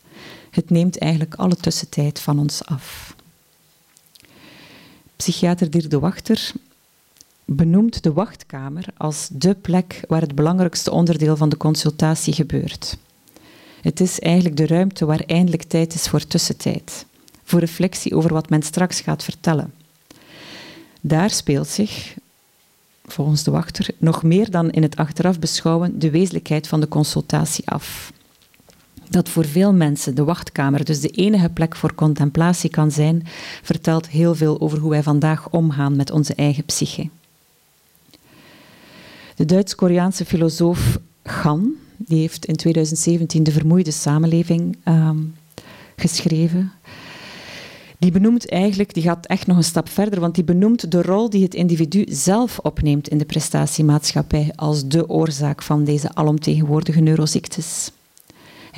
[0.58, 3.14] Het neemt eigenlijk alle tussentijd van ons af.
[5.16, 6.52] Psychiater Dirk de Wachter
[7.44, 12.96] benoemt de wachtkamer als de plek waar het belangrijkste onderdeel van de consultatie gebeurt.
[13.80, 17.06] Het is eigenlijk de ruimte waar eindelijk tijd is voor tussentijd,
[17.44, 19.72] voor reflectie over wat men straks gaat vertellen.
[21.00, 22.16] Daar speelt zich,
[23.04, 27.68] volgens de wachter, nog meer dan in het achteraf beschouwen de wezenlijkheid van de consultatie
[27.70, 28.12] af
[29.10, 33.26] dat voor veel mensen de wachtkamer dus de enige plek voor contemplatie kan zijn,
[33.62, 37.08] vertelt heel veel over hoe wij vandaag omgaan met onze eigen psyche.
[39.34, 45.10] De Duits-Koreaanse filosoof Gan, die heeft in 2017 De Vermoeide Samenleving uh,
[45.96, 46.72] geschreven.
[47.98, 51.30] Die benoemt eigenlijk, die gaat echt nog een stap verder, want die benoemt de rol
[51.30, 57.90] die het individu zelf opneemt in de prestatiemaatschappij als de oorzaak van deze alomtegenwoordige neuroziektes.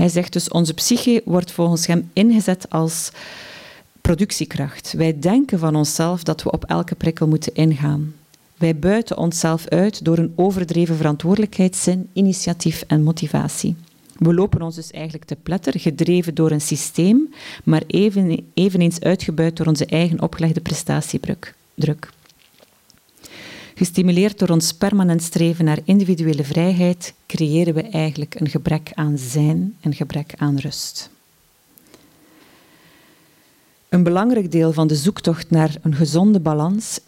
[0.01, 3.11] Hij zegt dus, onze psyche wordt volgens hem ingezet als
[4.01, 4.93] productiekracht.
[4.93, 8.15] Wij denken van onszelf dat we op elke prikkel moeten ingaan.
[8.57, 13.77] Wij buiten onszelf uit door een overdreven verantwoordelijkheidszin, initiatief en motivatie.
[14.19, 17.35] We lopen ons dus eigenlijk te pletter, gedreven door een systeem,
[17.65, 21.55] maar even, eveneens uitgebuit door onze eigen opgelegde prestatiedruk.
[23.81, 29.77] Gestimuleerd door ons permanent streven naar individuele vrijheid, creëren we eigenlijk een gebrek aan zijn
[29.81, 31.11] en gebrek aan rust.
[33.89, 37.01] Een belangrijk deel van de zoektocht naar een gezonde balans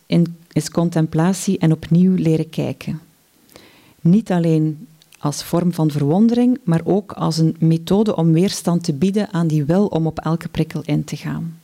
[0.53, 3.01] is contemplatie en opnieuw leren kijken.
[4.01, 4.87] Niet alleen
[5.19, 9.65] als vorm van verwondering, maar ook als een methode om weerstand te bieden aan die
[9.65, 11.62] wil om op elke prikkel in te gaan.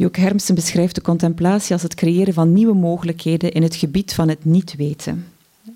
[0.00, 4.28] Jook Hermsen beschrijft de contemplatie als het creëren van nieuwe mogelijkheden in het gebied van
[4.28, 5.26] het niet weten.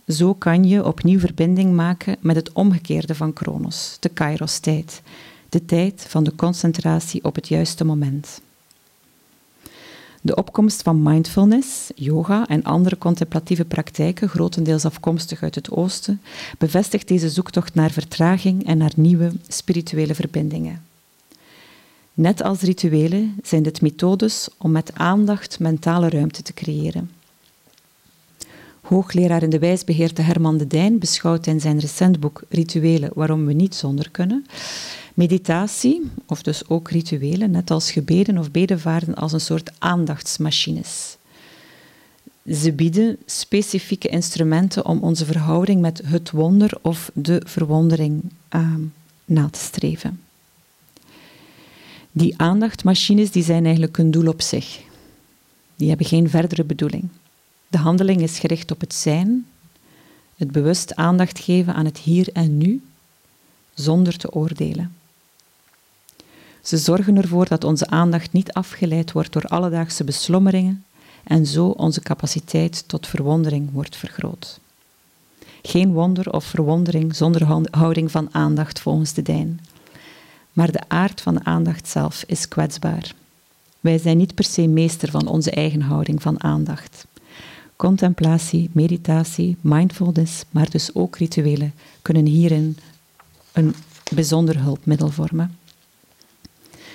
[0.06, 5.02] Zo kan je opnieuw verbinding maken met het omgekeerde van Kronos, de Kairos-tijd,
[5.48, 8.40] de tijd van de concentratie op het juiste moment.
[10.20, 16.20] De opkomst van mindfulness, yoga en andere contemplatieve praktijken, grotendeels afkomstig uit het oosten,
[16.58, 20.92] bevestigt deze zoektocht naar vertraging en naar nieuwe spirituele verbindingen.
[22.14, 27.10] Net als rituelen zijn dit methodes om met aandacht mentale ruimte te creëren.
[28.80, 33.52] Hoogleraar in de wijsbeheerte Herman de Dijn beschouwt in zijn recent boek Rituelen waarom we
[33.52, 34.46] niet zonder kunnen
[35.14, 41.16] meditatie, of dus ook rituelen, net als gebeden of bedevaarden, als een soort aandachtsmachines.
[42.50, 48.74] Ze bieden specifieke instrumenten om onze verhouding met het wonder of de verwondering uh,
[49.24, 50.23] na te streven.
[52.16, 54.80] Die aandachtmachines die zijn eigenlijk een doel op zich.
[55.76, 57.08] Die hebben geen verdere bedoeling.
[57.68, 59.46] De handeling is gericht op het zijn,
[60.36, 62.82] het bewust aandacht geven aan het hier en nu,
[63.74, 64.94] zonder te oordelen.
[66.62, 70.84] Ze zorgen ervoor dat onze aandacht niet afgeleid wordt door alledaagse beslommeringen
[71.24, 74.60] en zo onze capaciteit tot verwondering wordt vergroot.
[75.62, 79.60] Geen wonder of verwondering zonder houding van aandacht volgens de Dijn
[80.54, 83.14] maar de aard van aandacht zelf is kwetsbaar.
[83.80, 87.06] Wij zijn niet per se meester van onze eigen houding van aandacht.
[87.76, 92.78] Contemplatie, meditatie, mindfulness, maar dus ook rituelen kunnen hierin
[93.52, 93.74] een
[94.14, 95.58] bijzonder hulpmiddel vormen.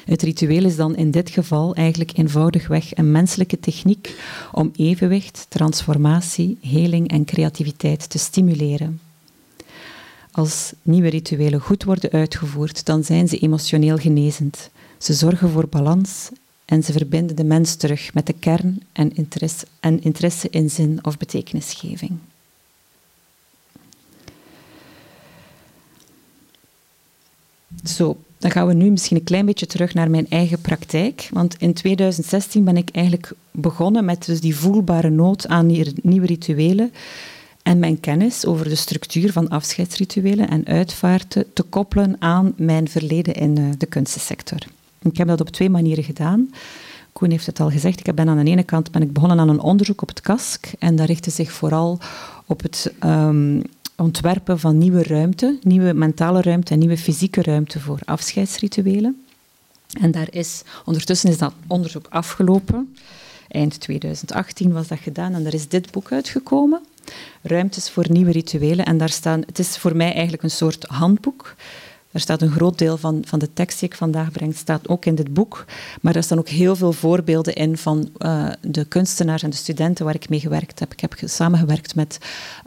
[0.05, 4.15] Het ritueel is dan in dit geval eigenlijk eenvoudigweg een menselijke techniek
[4.51, 8.99] om evenwicht, transformatie, heling en creativiteit te stimuleren.
[10.39, 14.69] Als nieuwe rituelen goed worden uitgevoerd, dan zijn ze emotioneel genezend.
[14.97, 16.29] Ze zorgen voor balans
[16.65, 20.99] en ze verbinden de mens terug met de kern en interesse, en interesse in zin
[21.01, 22.11] of betekenisgeving.
[27.83, 31.29] Zo, dan gaan we nu misschien een klein beetje terug naar mijn eigen praktijk.
[31.31, 35.65] Want in 2016 ben ik eigenlijk begonnen met dus die voelbare nood aan
[36.01, 36.91] nieuwe rituelen
[37.69, 43.33] en mijn kennis over de structuur van afscheidsrituelen en uitvaarten te koppelen aan mijn verleden
[43.33, 44.59] in eh, de kunstensector.
[45.01, 46.51] Ik heb dat op twee manieren gedaan.
[47.13, 48.07] Koen heeft het al gezegd.
[48.07, 50.71] Ik ben aan de ene kant ben ik begonnen aan een onderzoek op het KASK.
[50.79, 51.99] En dat richtte zich vooral
[52.45, 53.61] op het um,
[53.95, 59.23] ontwerpen van nieuwe ruimte, nieuwe mentale ruimte en nieuwe fysieke ruimte voor afscheidsrituelen.
[60.01, 62.95] En daar is, ondertussen is dat onderzoek afgelopen.
[63.47, 66.81] Eind 2018 was dat gedaan en er is dit boek uitgekomen.
[67.41, 68.85] Ruimtes voor nieuwe rituelen.
[68.85, 71.55] En daar staan, het is voor mij eigenlijk een soort handboek
[72.11, 75.05] er staat een groot deel van, van de tekst die ik vandaag breng, staat ook
[75.05, 75.65] in dit boek.
[76.01, 80.05] Maar er staan ook heel veel voorbeelden in van uh, de kunstenaars en de studenten
[80.05, 80.91] waar ik mee gewerkt heb.
[80.91, 82.17] Ik heb samengewerkt met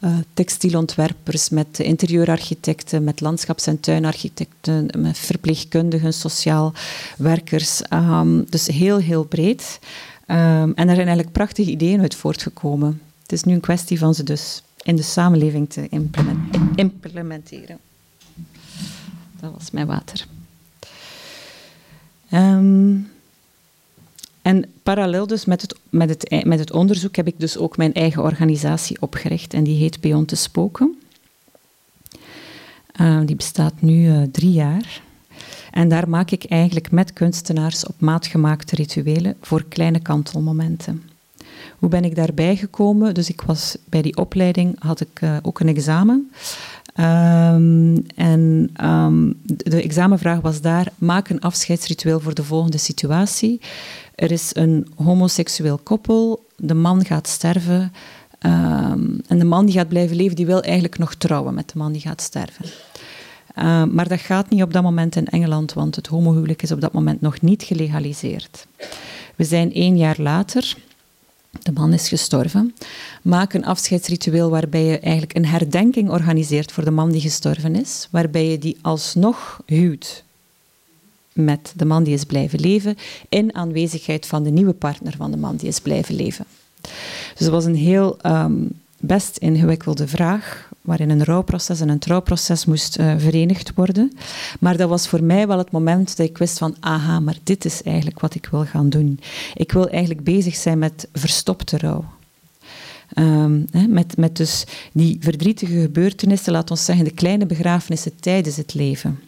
[0.01, 6.73] uh, textielontwerpers, met interieurarchitecten, met landschaps- en tuinarchitecten, met verpleegkundigen, sociaal
[7.19, 7.83] werkers.
[7.91, 9.79] Um, dus heel, heel breed.
[10.27, 10.37] Um,
[10.75, 13.01] en er zijn eigenlijk prachtige ideeën uit voortgekomen.
[13.33, 15.89] Het is nu een kwestie van ze dus in de samenleving te
[16.75, 17.79] implementeren.
[19.41, 20.27] Dat was mijn water.
[22.33, 23.11] Um,
[24.43, 27.95] en parallel dus met het, met, het, met het onderzoek heb ik dus ook mijn
[27.95, 29.55] eigen organisatie opgericht.
[29.55, 30.99] En die heet Beyond te Spoken.
[33.01, 35.03] Uh, die bestaat nu uh, drie jaar.
[35.71, 41.12] En daar maak ik eigenlijk met kunstenaars op maat gemaakte rituelen voor kleine kantelmomenten.
[41.83, 43.15] Hoe ben ik daarbij gekomen?
[43.15, 46.31] Dus ik was bij die opleiding, had ik uh, ook een examen.
[47.01, 53.61] Um, en um, de examenvraag was daar: maak een afscheidsritueel voor de volgende situatie.
[54.15, 57.93] Er is een homoseksueel koppel, de man gaat sterven.
[58.41, 61.79] Um, en de man die gaat blijven leven, die wil eigenlijk nog trouwen met de
[61.79, 62.65] man die gaat sterven.
[63.95, 66.93] Maar dat gaat niet op dat moment in Engeland, want het homohuwelijk is op dat
[66.93, 68.67] moment nog niet gelegaliseerd.
[69.37, 70.77] We zijn één jaar later
[71.61, 72.75] de man is gestorven.
[73.23, 78.09] Maak een afscheidsritueel waarbij je eigenlijk een herdenking organiseert voor de man die gestorven is,
[78.11, 80.25] waarbij je die alsnog huwt
[81.33, 82.97] met de man die is blijven leven,
[83.29, 86.45] in aanwezigheid van de nieuwe partner van de man die is blijven leven.
[87.35, 92.65] Dus dat was een heel um, best ingewikkelde vraag, waarin een rouwproces en een trouwproces
[92.65, 94.13] moest uh, verenigd worden.
[94.61, 97.65] Maar dat was voor mij wel het moment dat ik wist van, aha, maar dit
[97.65, 99.21] is eigenlijk wat ik wil gaan doen.
[99.55, 102.05] Ik wil eigenlijk bezig zijn met verstopte rouw.
[103.71, 108.75] Hè, met, met dus die verdrietige gebeurtenissen, laat ons zeggen, de kleine begrafenissen tijdens het
[108.75, 109.21] leven.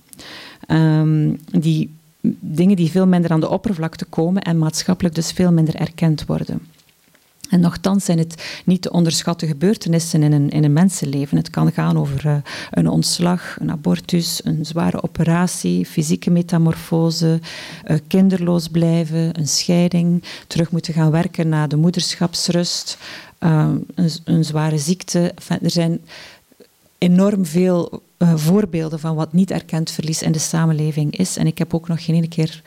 [0.68, 1.90] Um, die
[2.40, 6.60] dingen die veel minder aan de oppervlakte komen en maatschappelijk dus veel minder erkend worden.
[7.50, 11.37] En nogthans zijn het niet te onderschatten gebeurtenissen in een, in een mensenleven.
[11.37, 12.37] Het kan gaan over uh,
[12.70, 17.40] een ontslag, een abortus, een zware operatie, fysieke metamorfose,
[17.87, 22.98] uh, kinderloos blijven, een scheiding, terug moeten gaan werken na de moederschapsrust,
[23.40, 25.35] uh, een, een, zware ziekte.
[25.62, 26.00] Er zijn
[26.98, 31.37] enorm veel voorbeelden van wat niet erkend verlies in de samenleving is.
[31.37, 32.62] En ik heb ook nog geen ene keer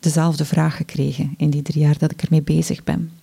[0.00, 3.19] dezelfde vraag gekregen in die drie jaar dat ik ermee bezig ben.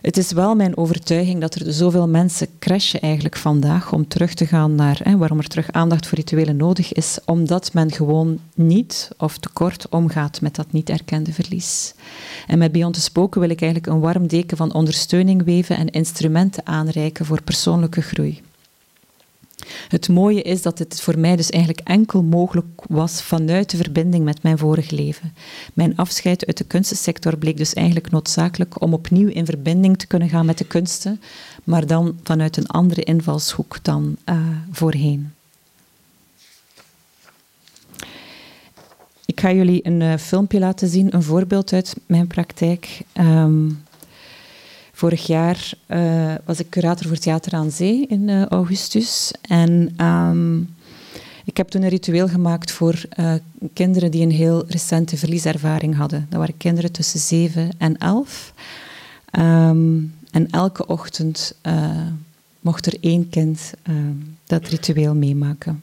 [0.00, 4.46] Het is wel mijn overtuiging dat er zoveel mensen crashen eigenlijk vandaag om terug te
[4.46, 9.10] gaan naar hè, waarom er terug aandacht voor rituelen nodig is, omdat men gewoon niet
[9.18, 11.94] of tekort omgaat met dat niet erkende verlies.
[12.46, 15.90] En met Beyond the Spoken wil ik eigenlijk een warm deken van ondersteuning weven en
[15.90, 18.40] instrumenten aanreiken voor persoonlijke groei.
[19.88, 24.24] Het mooie is dat het voor mij dus eigenlijk enkel mogelijk was vanuit de verbinding
[24.24, 25.34] met mijn vorig leven.
[25.74, 30.28] Mijn afscheid uit de kunstensector bleek dus eigenlijk noodzakelijk om opnieuw in verbinding te kunnen
[30.28, 31.20] gaan met de kunsten,
[31.64, 34.36] maar dan vanuit een andere invalshoek dan uh,
[34.70, 35.32] voorheen.
[39.24, 43.00] Ik ga jullie een uh, filmpje laten zien, een voorbeeld uit mijn praktijk.
[43.14, 43.82] Um,
[45.00, 49.32] Vorig jaar uh, was ik curator voor Theater aan Zee in uh, augustus.
[49.40, 50.74] En um,
[51.44, 53.34] ik heb toen een ritueel gemaakt voor uh,
[53.72, 56.26] kinderen die een heel recente verlieservaring hadden.
[56.28, 58.54] Dat waren kinderen tussen 7 en 11.
[59.38, 61.54] Um, en elke ochtend
[62.60, 63.72] mocht er één kind
[64.44, 65.82] dat ritueel meemaken.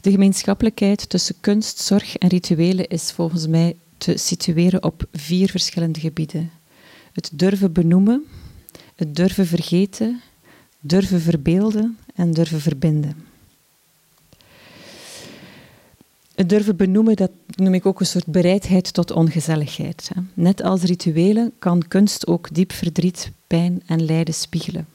[0.00, 6.00] De gemeenschappelijkheid tussen kunst, zorg en rituelen is volgens mij te situeren op vier verschillende
[6.00, 6.59] gebieden.
[7.12, 8.24] Het durven benoemen,
[8.94, 10.20] het durven vergeten,
[10.80, 13.16] durven verbeelden en durven verbinden.
[16.34, 20.10] Het durven benoemen, dat noem ik ook een soort bereidheid tot ongezelligheid.
[20.34, 24.86] Net als rituelen kan kunst ook diep verdriet, pijn en lijden spiegelen.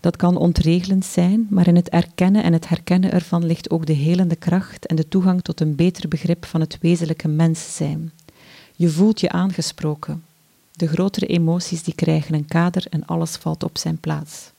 [0.00, 3.92] Dat kan ontregelend zijn, maar in het erkennen en het herkennen ervan ligt ook de
[3.92, 8.12] helende kracht en de toegang tot een beter begrip van het wezenlijke mens zijn.
[8.76, 10.24] Je voelt je aangesproken,
[10.80, 14.50] de grotere emoties die krijgen een kader en alles valt op zijn plaats.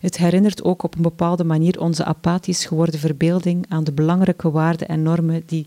[0.00, 4.88] Het herinnert ook op een bepaalde manier onze apathisch geworden verbeelding aan de belangrijke waarden
[4.88, 5.64] en normen die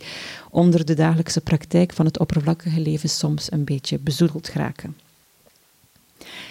[0.49, 4.95] onder de dagelijkse praktijk van het oppervlakkige leven soms een beetje bezoedeld raken.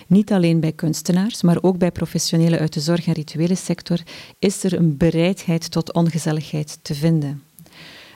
[0.07, 3.99] Niet alleen bij kunstenaars, maar ook bij professionelen uit de zorg- en rituele sector
[4.39, 7.43] is er een bereidheid tot ongezelligheid te vinden.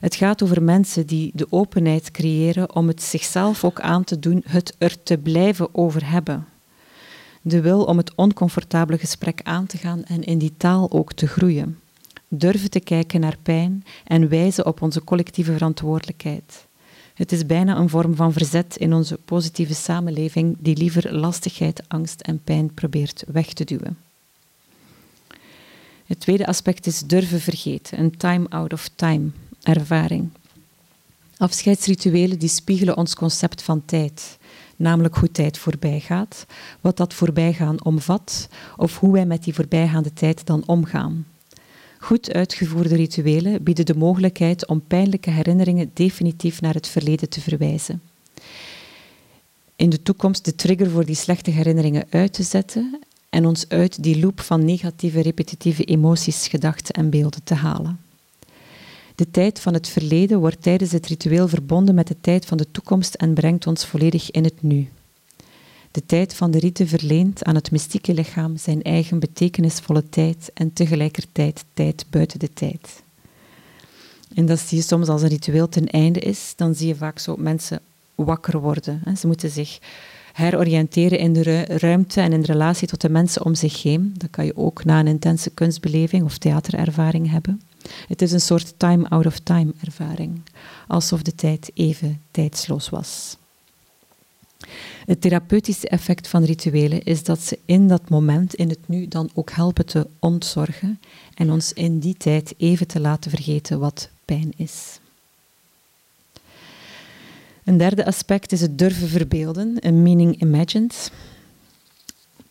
[0.00, 4.42] Het gaat over mensen die de openheid creëren om het zichzelf ook aan te doen,
[4.46, 6.46] het er te blijven over hebben.
[7.42, 11.26] De wil om het oncomfortabele gesprek aan te gaan en in die taal ook te
[11.26, 11.78] groeien.
[12.28, 16.66] Durven te kijken naar pijn en wijzen op onze collectieve verantwoordelijkheid.
[17.14, 22.20] Het is bijna een vorm van verzet in onze positieve samenleving die liever lastigheid, angst
[22.20, 23.98] en pijn probeert weg te duwen.
[26.06, 29.30] Het tweede aspect is durven vergeten, een time out of time
[29.62, 30.30] ervaring.
[31.36, 34.38] Afscheidsrituelen die spiegelen ons concept van tijd,
[34.76, 36.46] namelijk hoe tijd voorbij gaat,
[36.80, 41.26] wat dat voorbijgaan omvat of hoe wij met die voorbijgaande tijd dan omgaan.
[41.98, 48.02] Goed uitgevoerde rituelen bieden de mogelijkheid om pijnlijke herinneringen definitief naar het verleden te verwijzen.
[49.76, 53.00] In de toekomst de trigger voor die slechte herinneringen uit te zetten
[53.30, 58.00] en ons uit die loop van negatieve repetitieve emoties, gedachten en beelden te halen.
[59.20, 62.70] De tijd van het verleden wordt tijdens het ritueel verbonden met de tijd van de
[62.70, 64.88] toekomst en brengt ons volledig in het nu.
[65.90, 70.72] De tijd van de rite verleent aan het mystieke lichaam zijn eigen betekenisvolle tijd en
[70.72, 73.02] tegelijkertijd tijd buiten de tijd.
[74.34, 77.18] En dat zie je soms als een ritueel ten einde is, dan zie je vaak
[77.18, 77.80] zo mensen
[78.14, 79.02] wakker worden.
[79.18, 79.78] Ze moeten zich
[80.32, 84.14] heroriënteren in de ruimte en in relatie tot de mensen om zich heen.
[84.16, 87.60] Dat kan je ook na een intense kunstbeleving of theaterervaring hebben.
[88.08, 90.42] Het is een soort time-out-of-time ervaring,
[90.86, 93.36] alsof de tijd even tijdsloos was.
[95.06, 99.30] Het therapeutische effect van rituelen is dat ze in dat moment, in het nu, dan
[99.34, 101.00] ook helpen te ontzorgen
[101.34, 104.98] en ons in die tijd even te laten vergeten wat pijn is.
[107.64, 111.12] Een derde aspect is het durven verbeelden, een meaning imagined.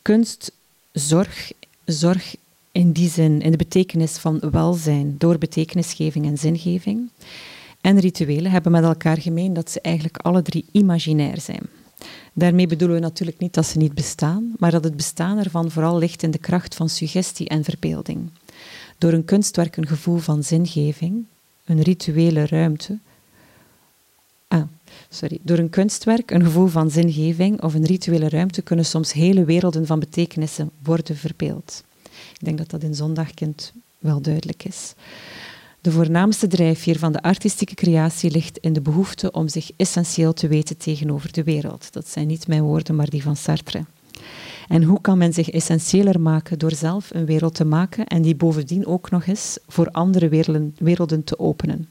[0.02, 0.52] Kunst,
[0.92, 1.52] zorg,
[1.86, 2.36] zorg
[2.80, 7.10] in die zin, in de betekenis van welzijn, door betekenisgeving en zingeving.
[7.82, 11.62] En rituelen hebben met elkaar gemeen dat ze eigenlijk alle drie imaginair zijn.
[12.34, 15.98] Daarmee bedoelen we natuurlijk niet dat ze niet bestaan, maar dat het bestaan ervan vooral
[15.98, 18.30] ligt in de kracht van suggestie en verbeelding.
[18.98, 21.26] Door een kunstwerk een gevoel van zingeving,
[21.66, 22.98] een rituele ruimte.
[24.48, 24.64] Ah,
[25.10, 25.40] sorry.
[25.42, 29.86] Door een kunstwerk een gevoel van zingeving of een rituele ruimte kunnen soms hele werelden
[29.86, 31.84] van betekenissen worden verbeeld.
[32.40, 34.94] Ik denk dat dat in Zondagkind wel duidelijk is.
[35.82, 40.48] De voornaamste drijfveer van de artistieke creatie ligt in de behoefte om zich essentieel te
[40.48, 41.94] weten tegenover de wereld.
[41.94, 43.86] Dat zijn niet mijn woorden, maar die van Sartre.
[44.68, 48.36] En hoe kan men zich essentieeler maken door zelf een wereld te maken en die
[48.36, 51.90] bovendien ook nog eens voor andere werelden, werelden te openen?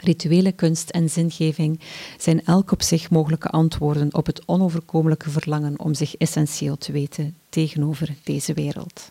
[0.00, 1.80] Rituele kunst en zingeving
[2.18, 7.34] zijn elk op zich mogelijke antwoorden op het onoverkomelijke verlangen om zich essentieel te weten
[7.48, 9.10] tegenover deze wereld.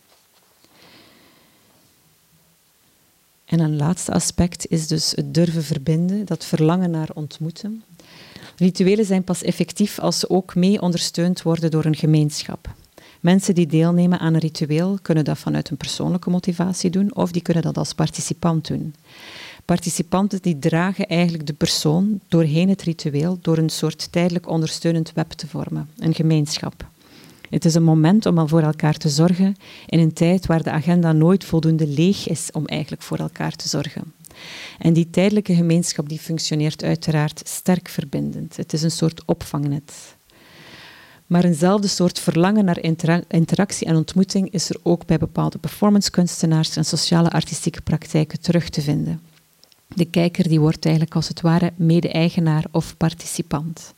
[3.47, 7.83] En een laatste aspect is dus het durven verbinden, dat verlangen naar ontmoeten.
[8.57, 12.73] Rituelen zijn pas effectief als ze ook mee ondersteund worden door een gemeenschap.
[13.19, 17.41] Mensen die deelnemen aan een ritueel kunnen dat vanuit een persoonlijke motivatie doen of die
[17.41, 18.95] kunnen dat als participant doen.
[19.65, 25.31] Participanten die dragen eigenlijk de persoon doorheen het ritueel door een soort tijdelijk ondersteunend web
[25.31, 26.87] te vormen, een gemeenschap.
[27.49, 30.71] Het is een moment om al voor elkaar te zorgen in een tijd waar de
[30.71, 34.13] agenda nooit voldoende leeg is om eigenlijk voor elkaar te zorgen.
[34.79, 38.57] En die tijdelijke gemeenschap die functioneert uiteraard sterk verbindend.
[38.57, 40.15] Het is een soort opvangnet.
[41.27, 42.83] Maar eenzelfde soort verlangen naar
[43.27, 48.81] interactie en ontmoeting is er ook bij bepaalde performancekunstenaars en sociale artistieke praktijken terug te
[48.81, 49.21] vinden.
[49.87, 53.93] De kijker die wordt eigenlijk als het ware mede-eigenaar of participant.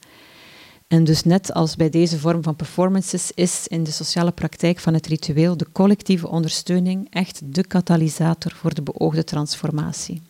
[0.89, 4.93] En dus net als bij deze vorm van performances is in de sociale praktijk van
[4.93, 10.21] het ritueel de collectieve ondersteuning echt de katalysator voor de beoogde transformatie.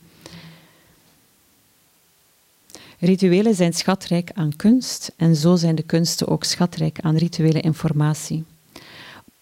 [2.99, 8.43] Rituelen zijn schatrijk aan kunst en zo zijn de kunsten ook schatrijk aan rituele informatie.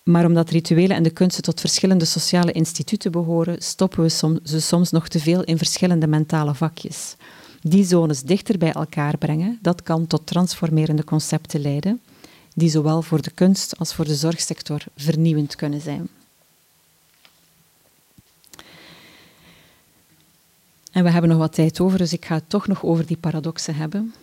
[0.03, 4.91] Maar omdat rituelen en de kunsten tot verschillende sociale instituten behoren, stoppen we ze soms
[4.91, 7.15] nog te veel in verschillende mentale vakjes
[7.61, 12.01] die zones dichter bij elkaar brengen, dat kan tot transformerende concepten leiden,
[12.53, 16.07] die zowel voor de kunst als voor de zorgsector vernieuwend kunnen zijn.
[20.91, 23.17] En we hebben nog wat tijd over, dus ik ga het toch nog over die
[23.17, 24.13] paradoxen hebben.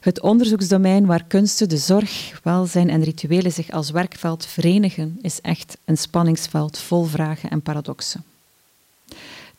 [0.00, 5.76] Het onderzoeksdomein waar kunsten, de zorg, welzijn en rituelen zich als werkveld verenigen, is echt
[5.84, 8.24] een spanningsveld vol vragen en paradoxen.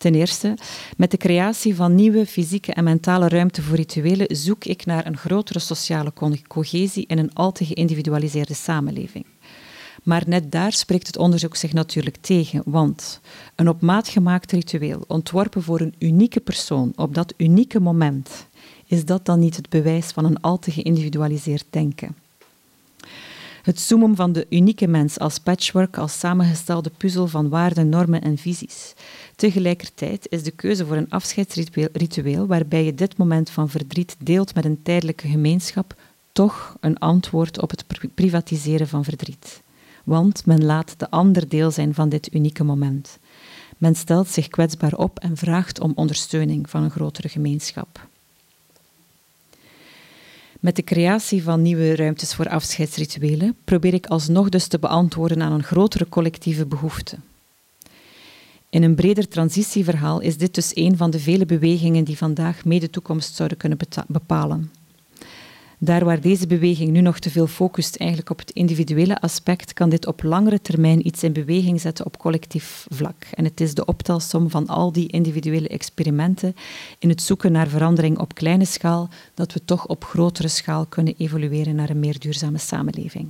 [0.04, 0.58] Ten eerste,
[0.98, 5.18] met de creatie van nieuwe fysieke en mentale ruimte voor rituelen zoek ik naar een
[5.18, 6.14] grotere sociale
[6.48, 9.26] cohesie in een al te geïndividualiseerde samenleving.
[10.04, 13.20] Maar net daar spreekt het onderzoek zich natuurlijk tegen, want
[13.56, 18.48] een op maat gemaakt ritueel, ontworpen voor een unieke persoon op dat unieke moment,
[18.86, 22.23] is dat dan niet het bewijs van een al te geïndividualiseerd denken?
[23.64, 28.38] Het zoomen van de unieke mens als patchwork, als samengestelde puzzel van waarden, normen en
[28.38, 28.94] visies.
[29.36, 34.66] Tegelijkertijd is de keuze voor een afscheidsritueel waarbij je dit moment van verdriet deelt met
[34.66, 35.96] een tijdelijke gemeenschap
[36.32, 39.62] toch een antwoord op het privatiseren van verdriet.
[40.04, 43.20] Want men laat de ander deel zijn van dit unieke moment.
[43.78, 48.08] Men stelt zich kwetsbaar op en vraagt om ondersteuning van een grotere gemeenschap.
[50.64, 55.52] Met de creatie van nieuwe ruimtes voor afscheidsrituelen probeer ik alsnog dus te beantwoorden aan
[55.52, 57.18] een grotere collectieve behoefte.
[58.70, 62.90] In een breder transitieverhaal is dit dus een van de vele bewegingen die vandaag mede
[62.90, 64.72] toekomst zouden kunnen bepalen.
[65.86, 69.90] Daar waar deze beweging nu nog te veel focust eigenlijk op het individuele aspect, kan
[69.90, 73.16] dit op langere termijn iets in beweging zetten op collectief vlak.
[73.34, 76.56] En het is de optelsom van al die individuele experimenten
[77.00, 81.16] in het zoeken naar verandering op kleine schaal, dat we toch op grotere schaal kunnen
[81.18, 83.28] evolueren naar een meer duurzame samenleving.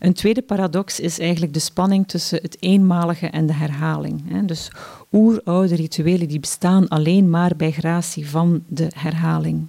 [0.00, 4.46] Een tweede paradox is eigenlijk de spanning tussen het eenmalige en de herhaling.
[4.46, 4.70] Dus
[5.12, 9.68] oeroude rituelen die bestaan alleen maar bij gratie van de herhaling.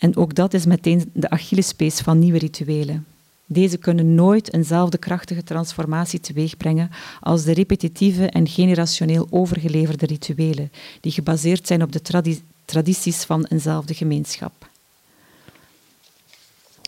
[0.00, 3.06] En ook dat is meteen de Achillespees van nieuwe rituelen.
[3.46, 6.90] Deze kunnen nooit eenzelfde krachtige transformatie teweegbrengen
[7.20, 12.02] als de repetitieve en generationeel overgeleverde rituelen, die gebaseerd zijn op de
[12.64, 14.68] tradities van eenzelfde gemeenschap.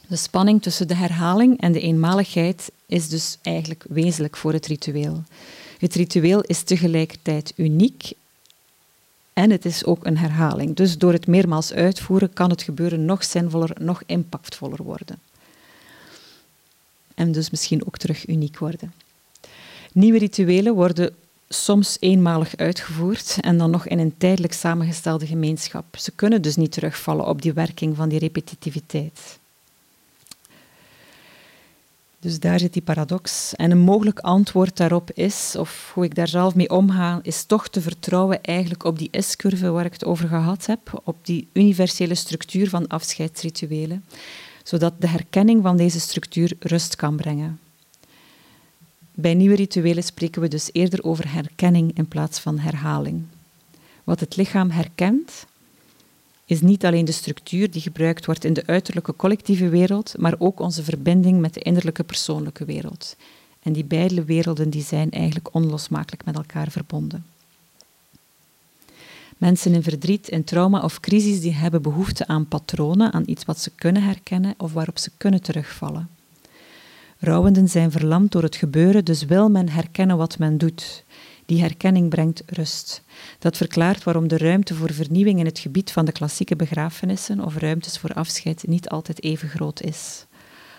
[0.09, 5.23] De spanning tussen de herhaling en de eenmaligheid is dus eigenlijk wezenlijk voor het ritueel.
[5.79, 8.13] Het ritueel is tegelijkertijd uniek
[9.33, 10.77] en het is ook een herhaling.
[10.77, 15.19] Dus door het meermaals uitvoeren kan het gebeuren nog zinvoller, nog impactvoller worden.
[17.15, 18.93] En dus misschien ook terug uniek worden.
[19.93, 21.15] Nieuwe rituelen worden
[21.49, 25.97] soms eenmalig uitgevoerd en dan nog in een tijdelijk samengestelde gemeenschap.
[25.97, 29.39] Ze kunnen dus niet terugvallen op die werking van die repetitiviteit.
[32.23, 33.55] Dus daar zit die paradox.
[33.55, 37.69] En een mogelijk antwoord daarop is, of hoe ik daar zelf mee omga, is toch
[37.69, 42.15] te vertrouwen eigenlijk op die S-curve waar ik het over gehad heb, op die universele
[42.15, 44.05] structuur van afscheidsrituelen,
[44.63, 47.61] zodat de herkenning van deze structuur rust kan brengen.
[49.15, 53.23] Bij nieuwe rituelen spreken we dus eerder over herkenning in plaats van herhaling.
[54.05, 55.47] Wat het lichaam herkent,
[56.45, 60.61] is niet alleen de structuur die gebruikt wordt in de uiterlijke collectieve wereld, maar ook
[60.61, 63.17] onze verbinding met de innerlijke persoonlijke wereld.
[63.63, 67.25] En die beide werelden die zijn eigenlijk onlosmakelijk met elkaar verbonden.
[69.39, 73.59] Mensen in verdriet, in trauma of crisis, die hebben behoefte aan patronen, aan iets wat
[73.59, 76.09] ze kunnen herkennen of waarop ze kunnen terugvallen.
[77.19, 81.05] Rouwenden zijn verlamd door het gebeuren, dus wil men herkennen wat men doet.
[81.53, 83.03] Die herkenning brengt rust.
[83.39, 87.57] Dat verklaart waarom de ruimte voor vernieuwing in het gebied van de klassieke begrafenissen of
[87.57, 90.25] ruimtes voor afscheid niet altijd even groot is.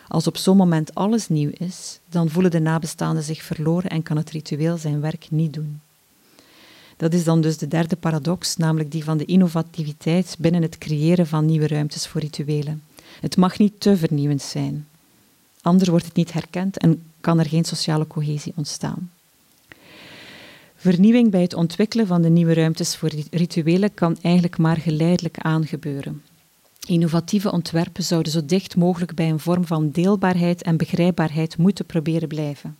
[0.07, 4.17] Als op zo'n moment alles nieuw is, dan voelen de nabestaanden zich verloren en kan
[4.17, 5.81] het ritueel zijn werk niet doen.
[6.97, 11.27] Dat is dan dus de derde paradox, namelijk die van de innovativiteit binnen het creëren
[11.27, 12.83] van nieuwe ruimtes voor rituelen.
[13.19, 14.87] Het mag niet te vernieuwend zijn.
[15.61, 19.11] Anders wordt het niet herkend en kan er geen sociale cohesie ontstaan.
[20.83, 26.23] Vernieuwing bij het ontwikkelen van de nieuwe ruimtes voor rituelen kan eigenlijk maar geleidelijk aangebeuren.
[26.87, 32.27] Innovatieve ontwerpen zouden zo dicht mogelijk bij een vorm van deelbaarheid en begrijpbaarheid moeten proberen
[32.27, 32.77] blijven.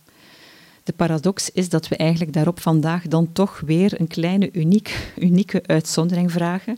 [0.84, 5.64] De paradox is dat we eigenlijk daarop vandaag dan toch weer een kleine uniek, unieke
[5.66, 6.78] uitzondering vragen,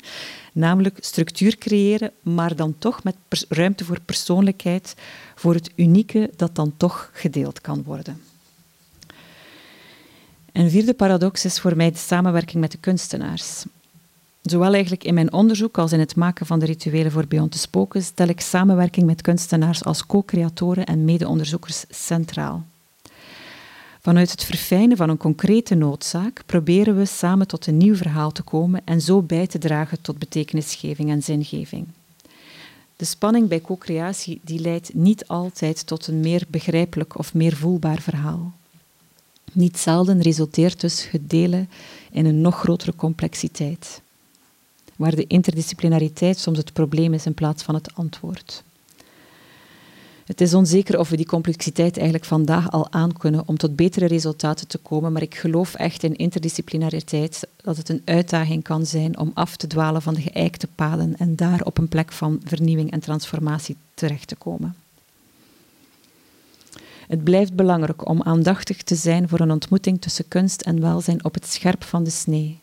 [0.54, 3.16] namelijk structuur creëren, maar dan toch met
[3.50, 4.96] ruimte voor persoonlijkheid,
[5.36, 8.22] voor het unieke dat dan toch gedeeld kan worden.
[10.56, 13.66] Een vierde paradox is voor mij de samenwerking met de kunstenaars.
[14.42, 17.58] Zowel eigenlijk in mijn onderzoek als in het maken van de rituelen voor Beyond the
[17.58, 22.64] Spoken stel ik samenwerking met kunstenaars als co-creatoren en mede-onderzoekers centraal.
[24.02, 28.44] Vanuit het verfijnen van een concrete noodzaak proberen we samen tot een nieuw verhaal te
[28.44, 31.88] komen en zo bij te dragen tot betekenisgeving en zingeving.
[32.96, 38.02] De spanning bij co-creatie die leidt niet altijd tot een meer begrijpelijk of meer voelbaar
[38.02, 38.54] verhaal.
[39.56, 44.02] Niet zelden resulteert dus het in een nog grotere complexiteit.
[44.96, 48.64] waar de interdisciplinariteit soms het probleem is in plaats van het antwoord.
[50.26, 54.68] Het is onzeker of we die complexiteit eigenlijk vandaag al aankunnen om tot betere resultaten
[54.68, 59.32] te komen, maar ik geloof echt in interdisciplinariteit, dat het een uitdaging kan zijn om
[59.34, 63.00] af te dwalen van de geëikte paden en daar op een plek van vernieuwing en
[63.00, 64.76] transformatie terecht te komen.
[67.08, 71.34] Het blijft belangrijk om aandachtig te zijn voor een ontmoeting tussen kunst en welzijn op
[71.34, 72.60] het scherp van de snee.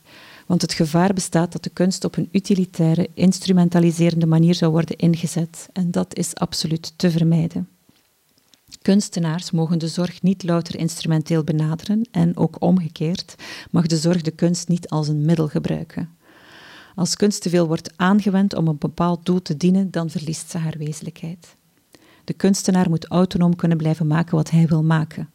[0.47, 5.69] Want het gevaar bestaat dat de kunst op een utilitaire, instrumentaliserende manier zou worden ingezet.
[5.73, 7.69] En dat is absoluut te vermijden.
[8.83, 13.35] Kunstenaars mogen de zorg niet louter instrumenteel benaderen en ook omgekeerd
[13.71, 16.17] mag de zorg de kunst niet als een middel gebruiken.
[16.95, 20.59] Als kunst te veel wordt aangewend om een bepaald doel te dienen, dan verliest ze
[20.59, 21.57] haar wezenlijkheid.
[22.25, 25.31] De kunstenaar moet autonoom kunnen blijven maken wat hij wil maken.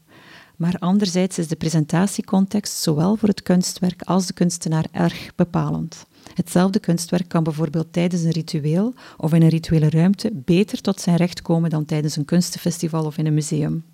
[0.55, 6.05] Maar anderzijds is de presentatiecontext zowel voor het kunstwerk als de kunstenaar erg bepalend.
[6.33, 11.15] Hetzelfde kunstwerk kan bijvoorbeeld tijdens een ritueel of in een rituele ruimte beter tot zijn
[11.15, 13.85] recht komen dan tijdens een kunstenfestival of in een museum.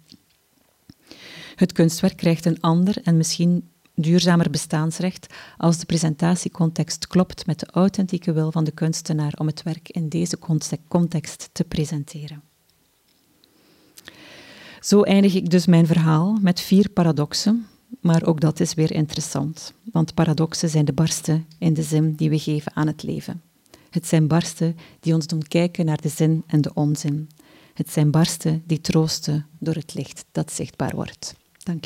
[1.56, 7.68] Het kunstwerk krijgt een ander en misschien duurzamer bestaansrecht als de presentatiecontext klopt met de
[7.72, 10.38] authentieke wil van de kunstenaar om het werk in deze
[10.88, 12.53] context te presenteren.
[14.84, 17.68] Zo eindig ik dus mijn verhaal met vier paradoxen,
[18.02, 22.30] maar ook dat is weer interessant, want paradoxen zijn de barsten in de zin die
[22.30, 23.42] we geven aan het leven.
[23.90, 27.30] Het zijn barsten die ons doen kijken naar de zin en de onzin.
[27.74, 31.36] Het zijn barsten die troosten door het licht dat zichtbaar wordt.
[31.58, 31.86] Dank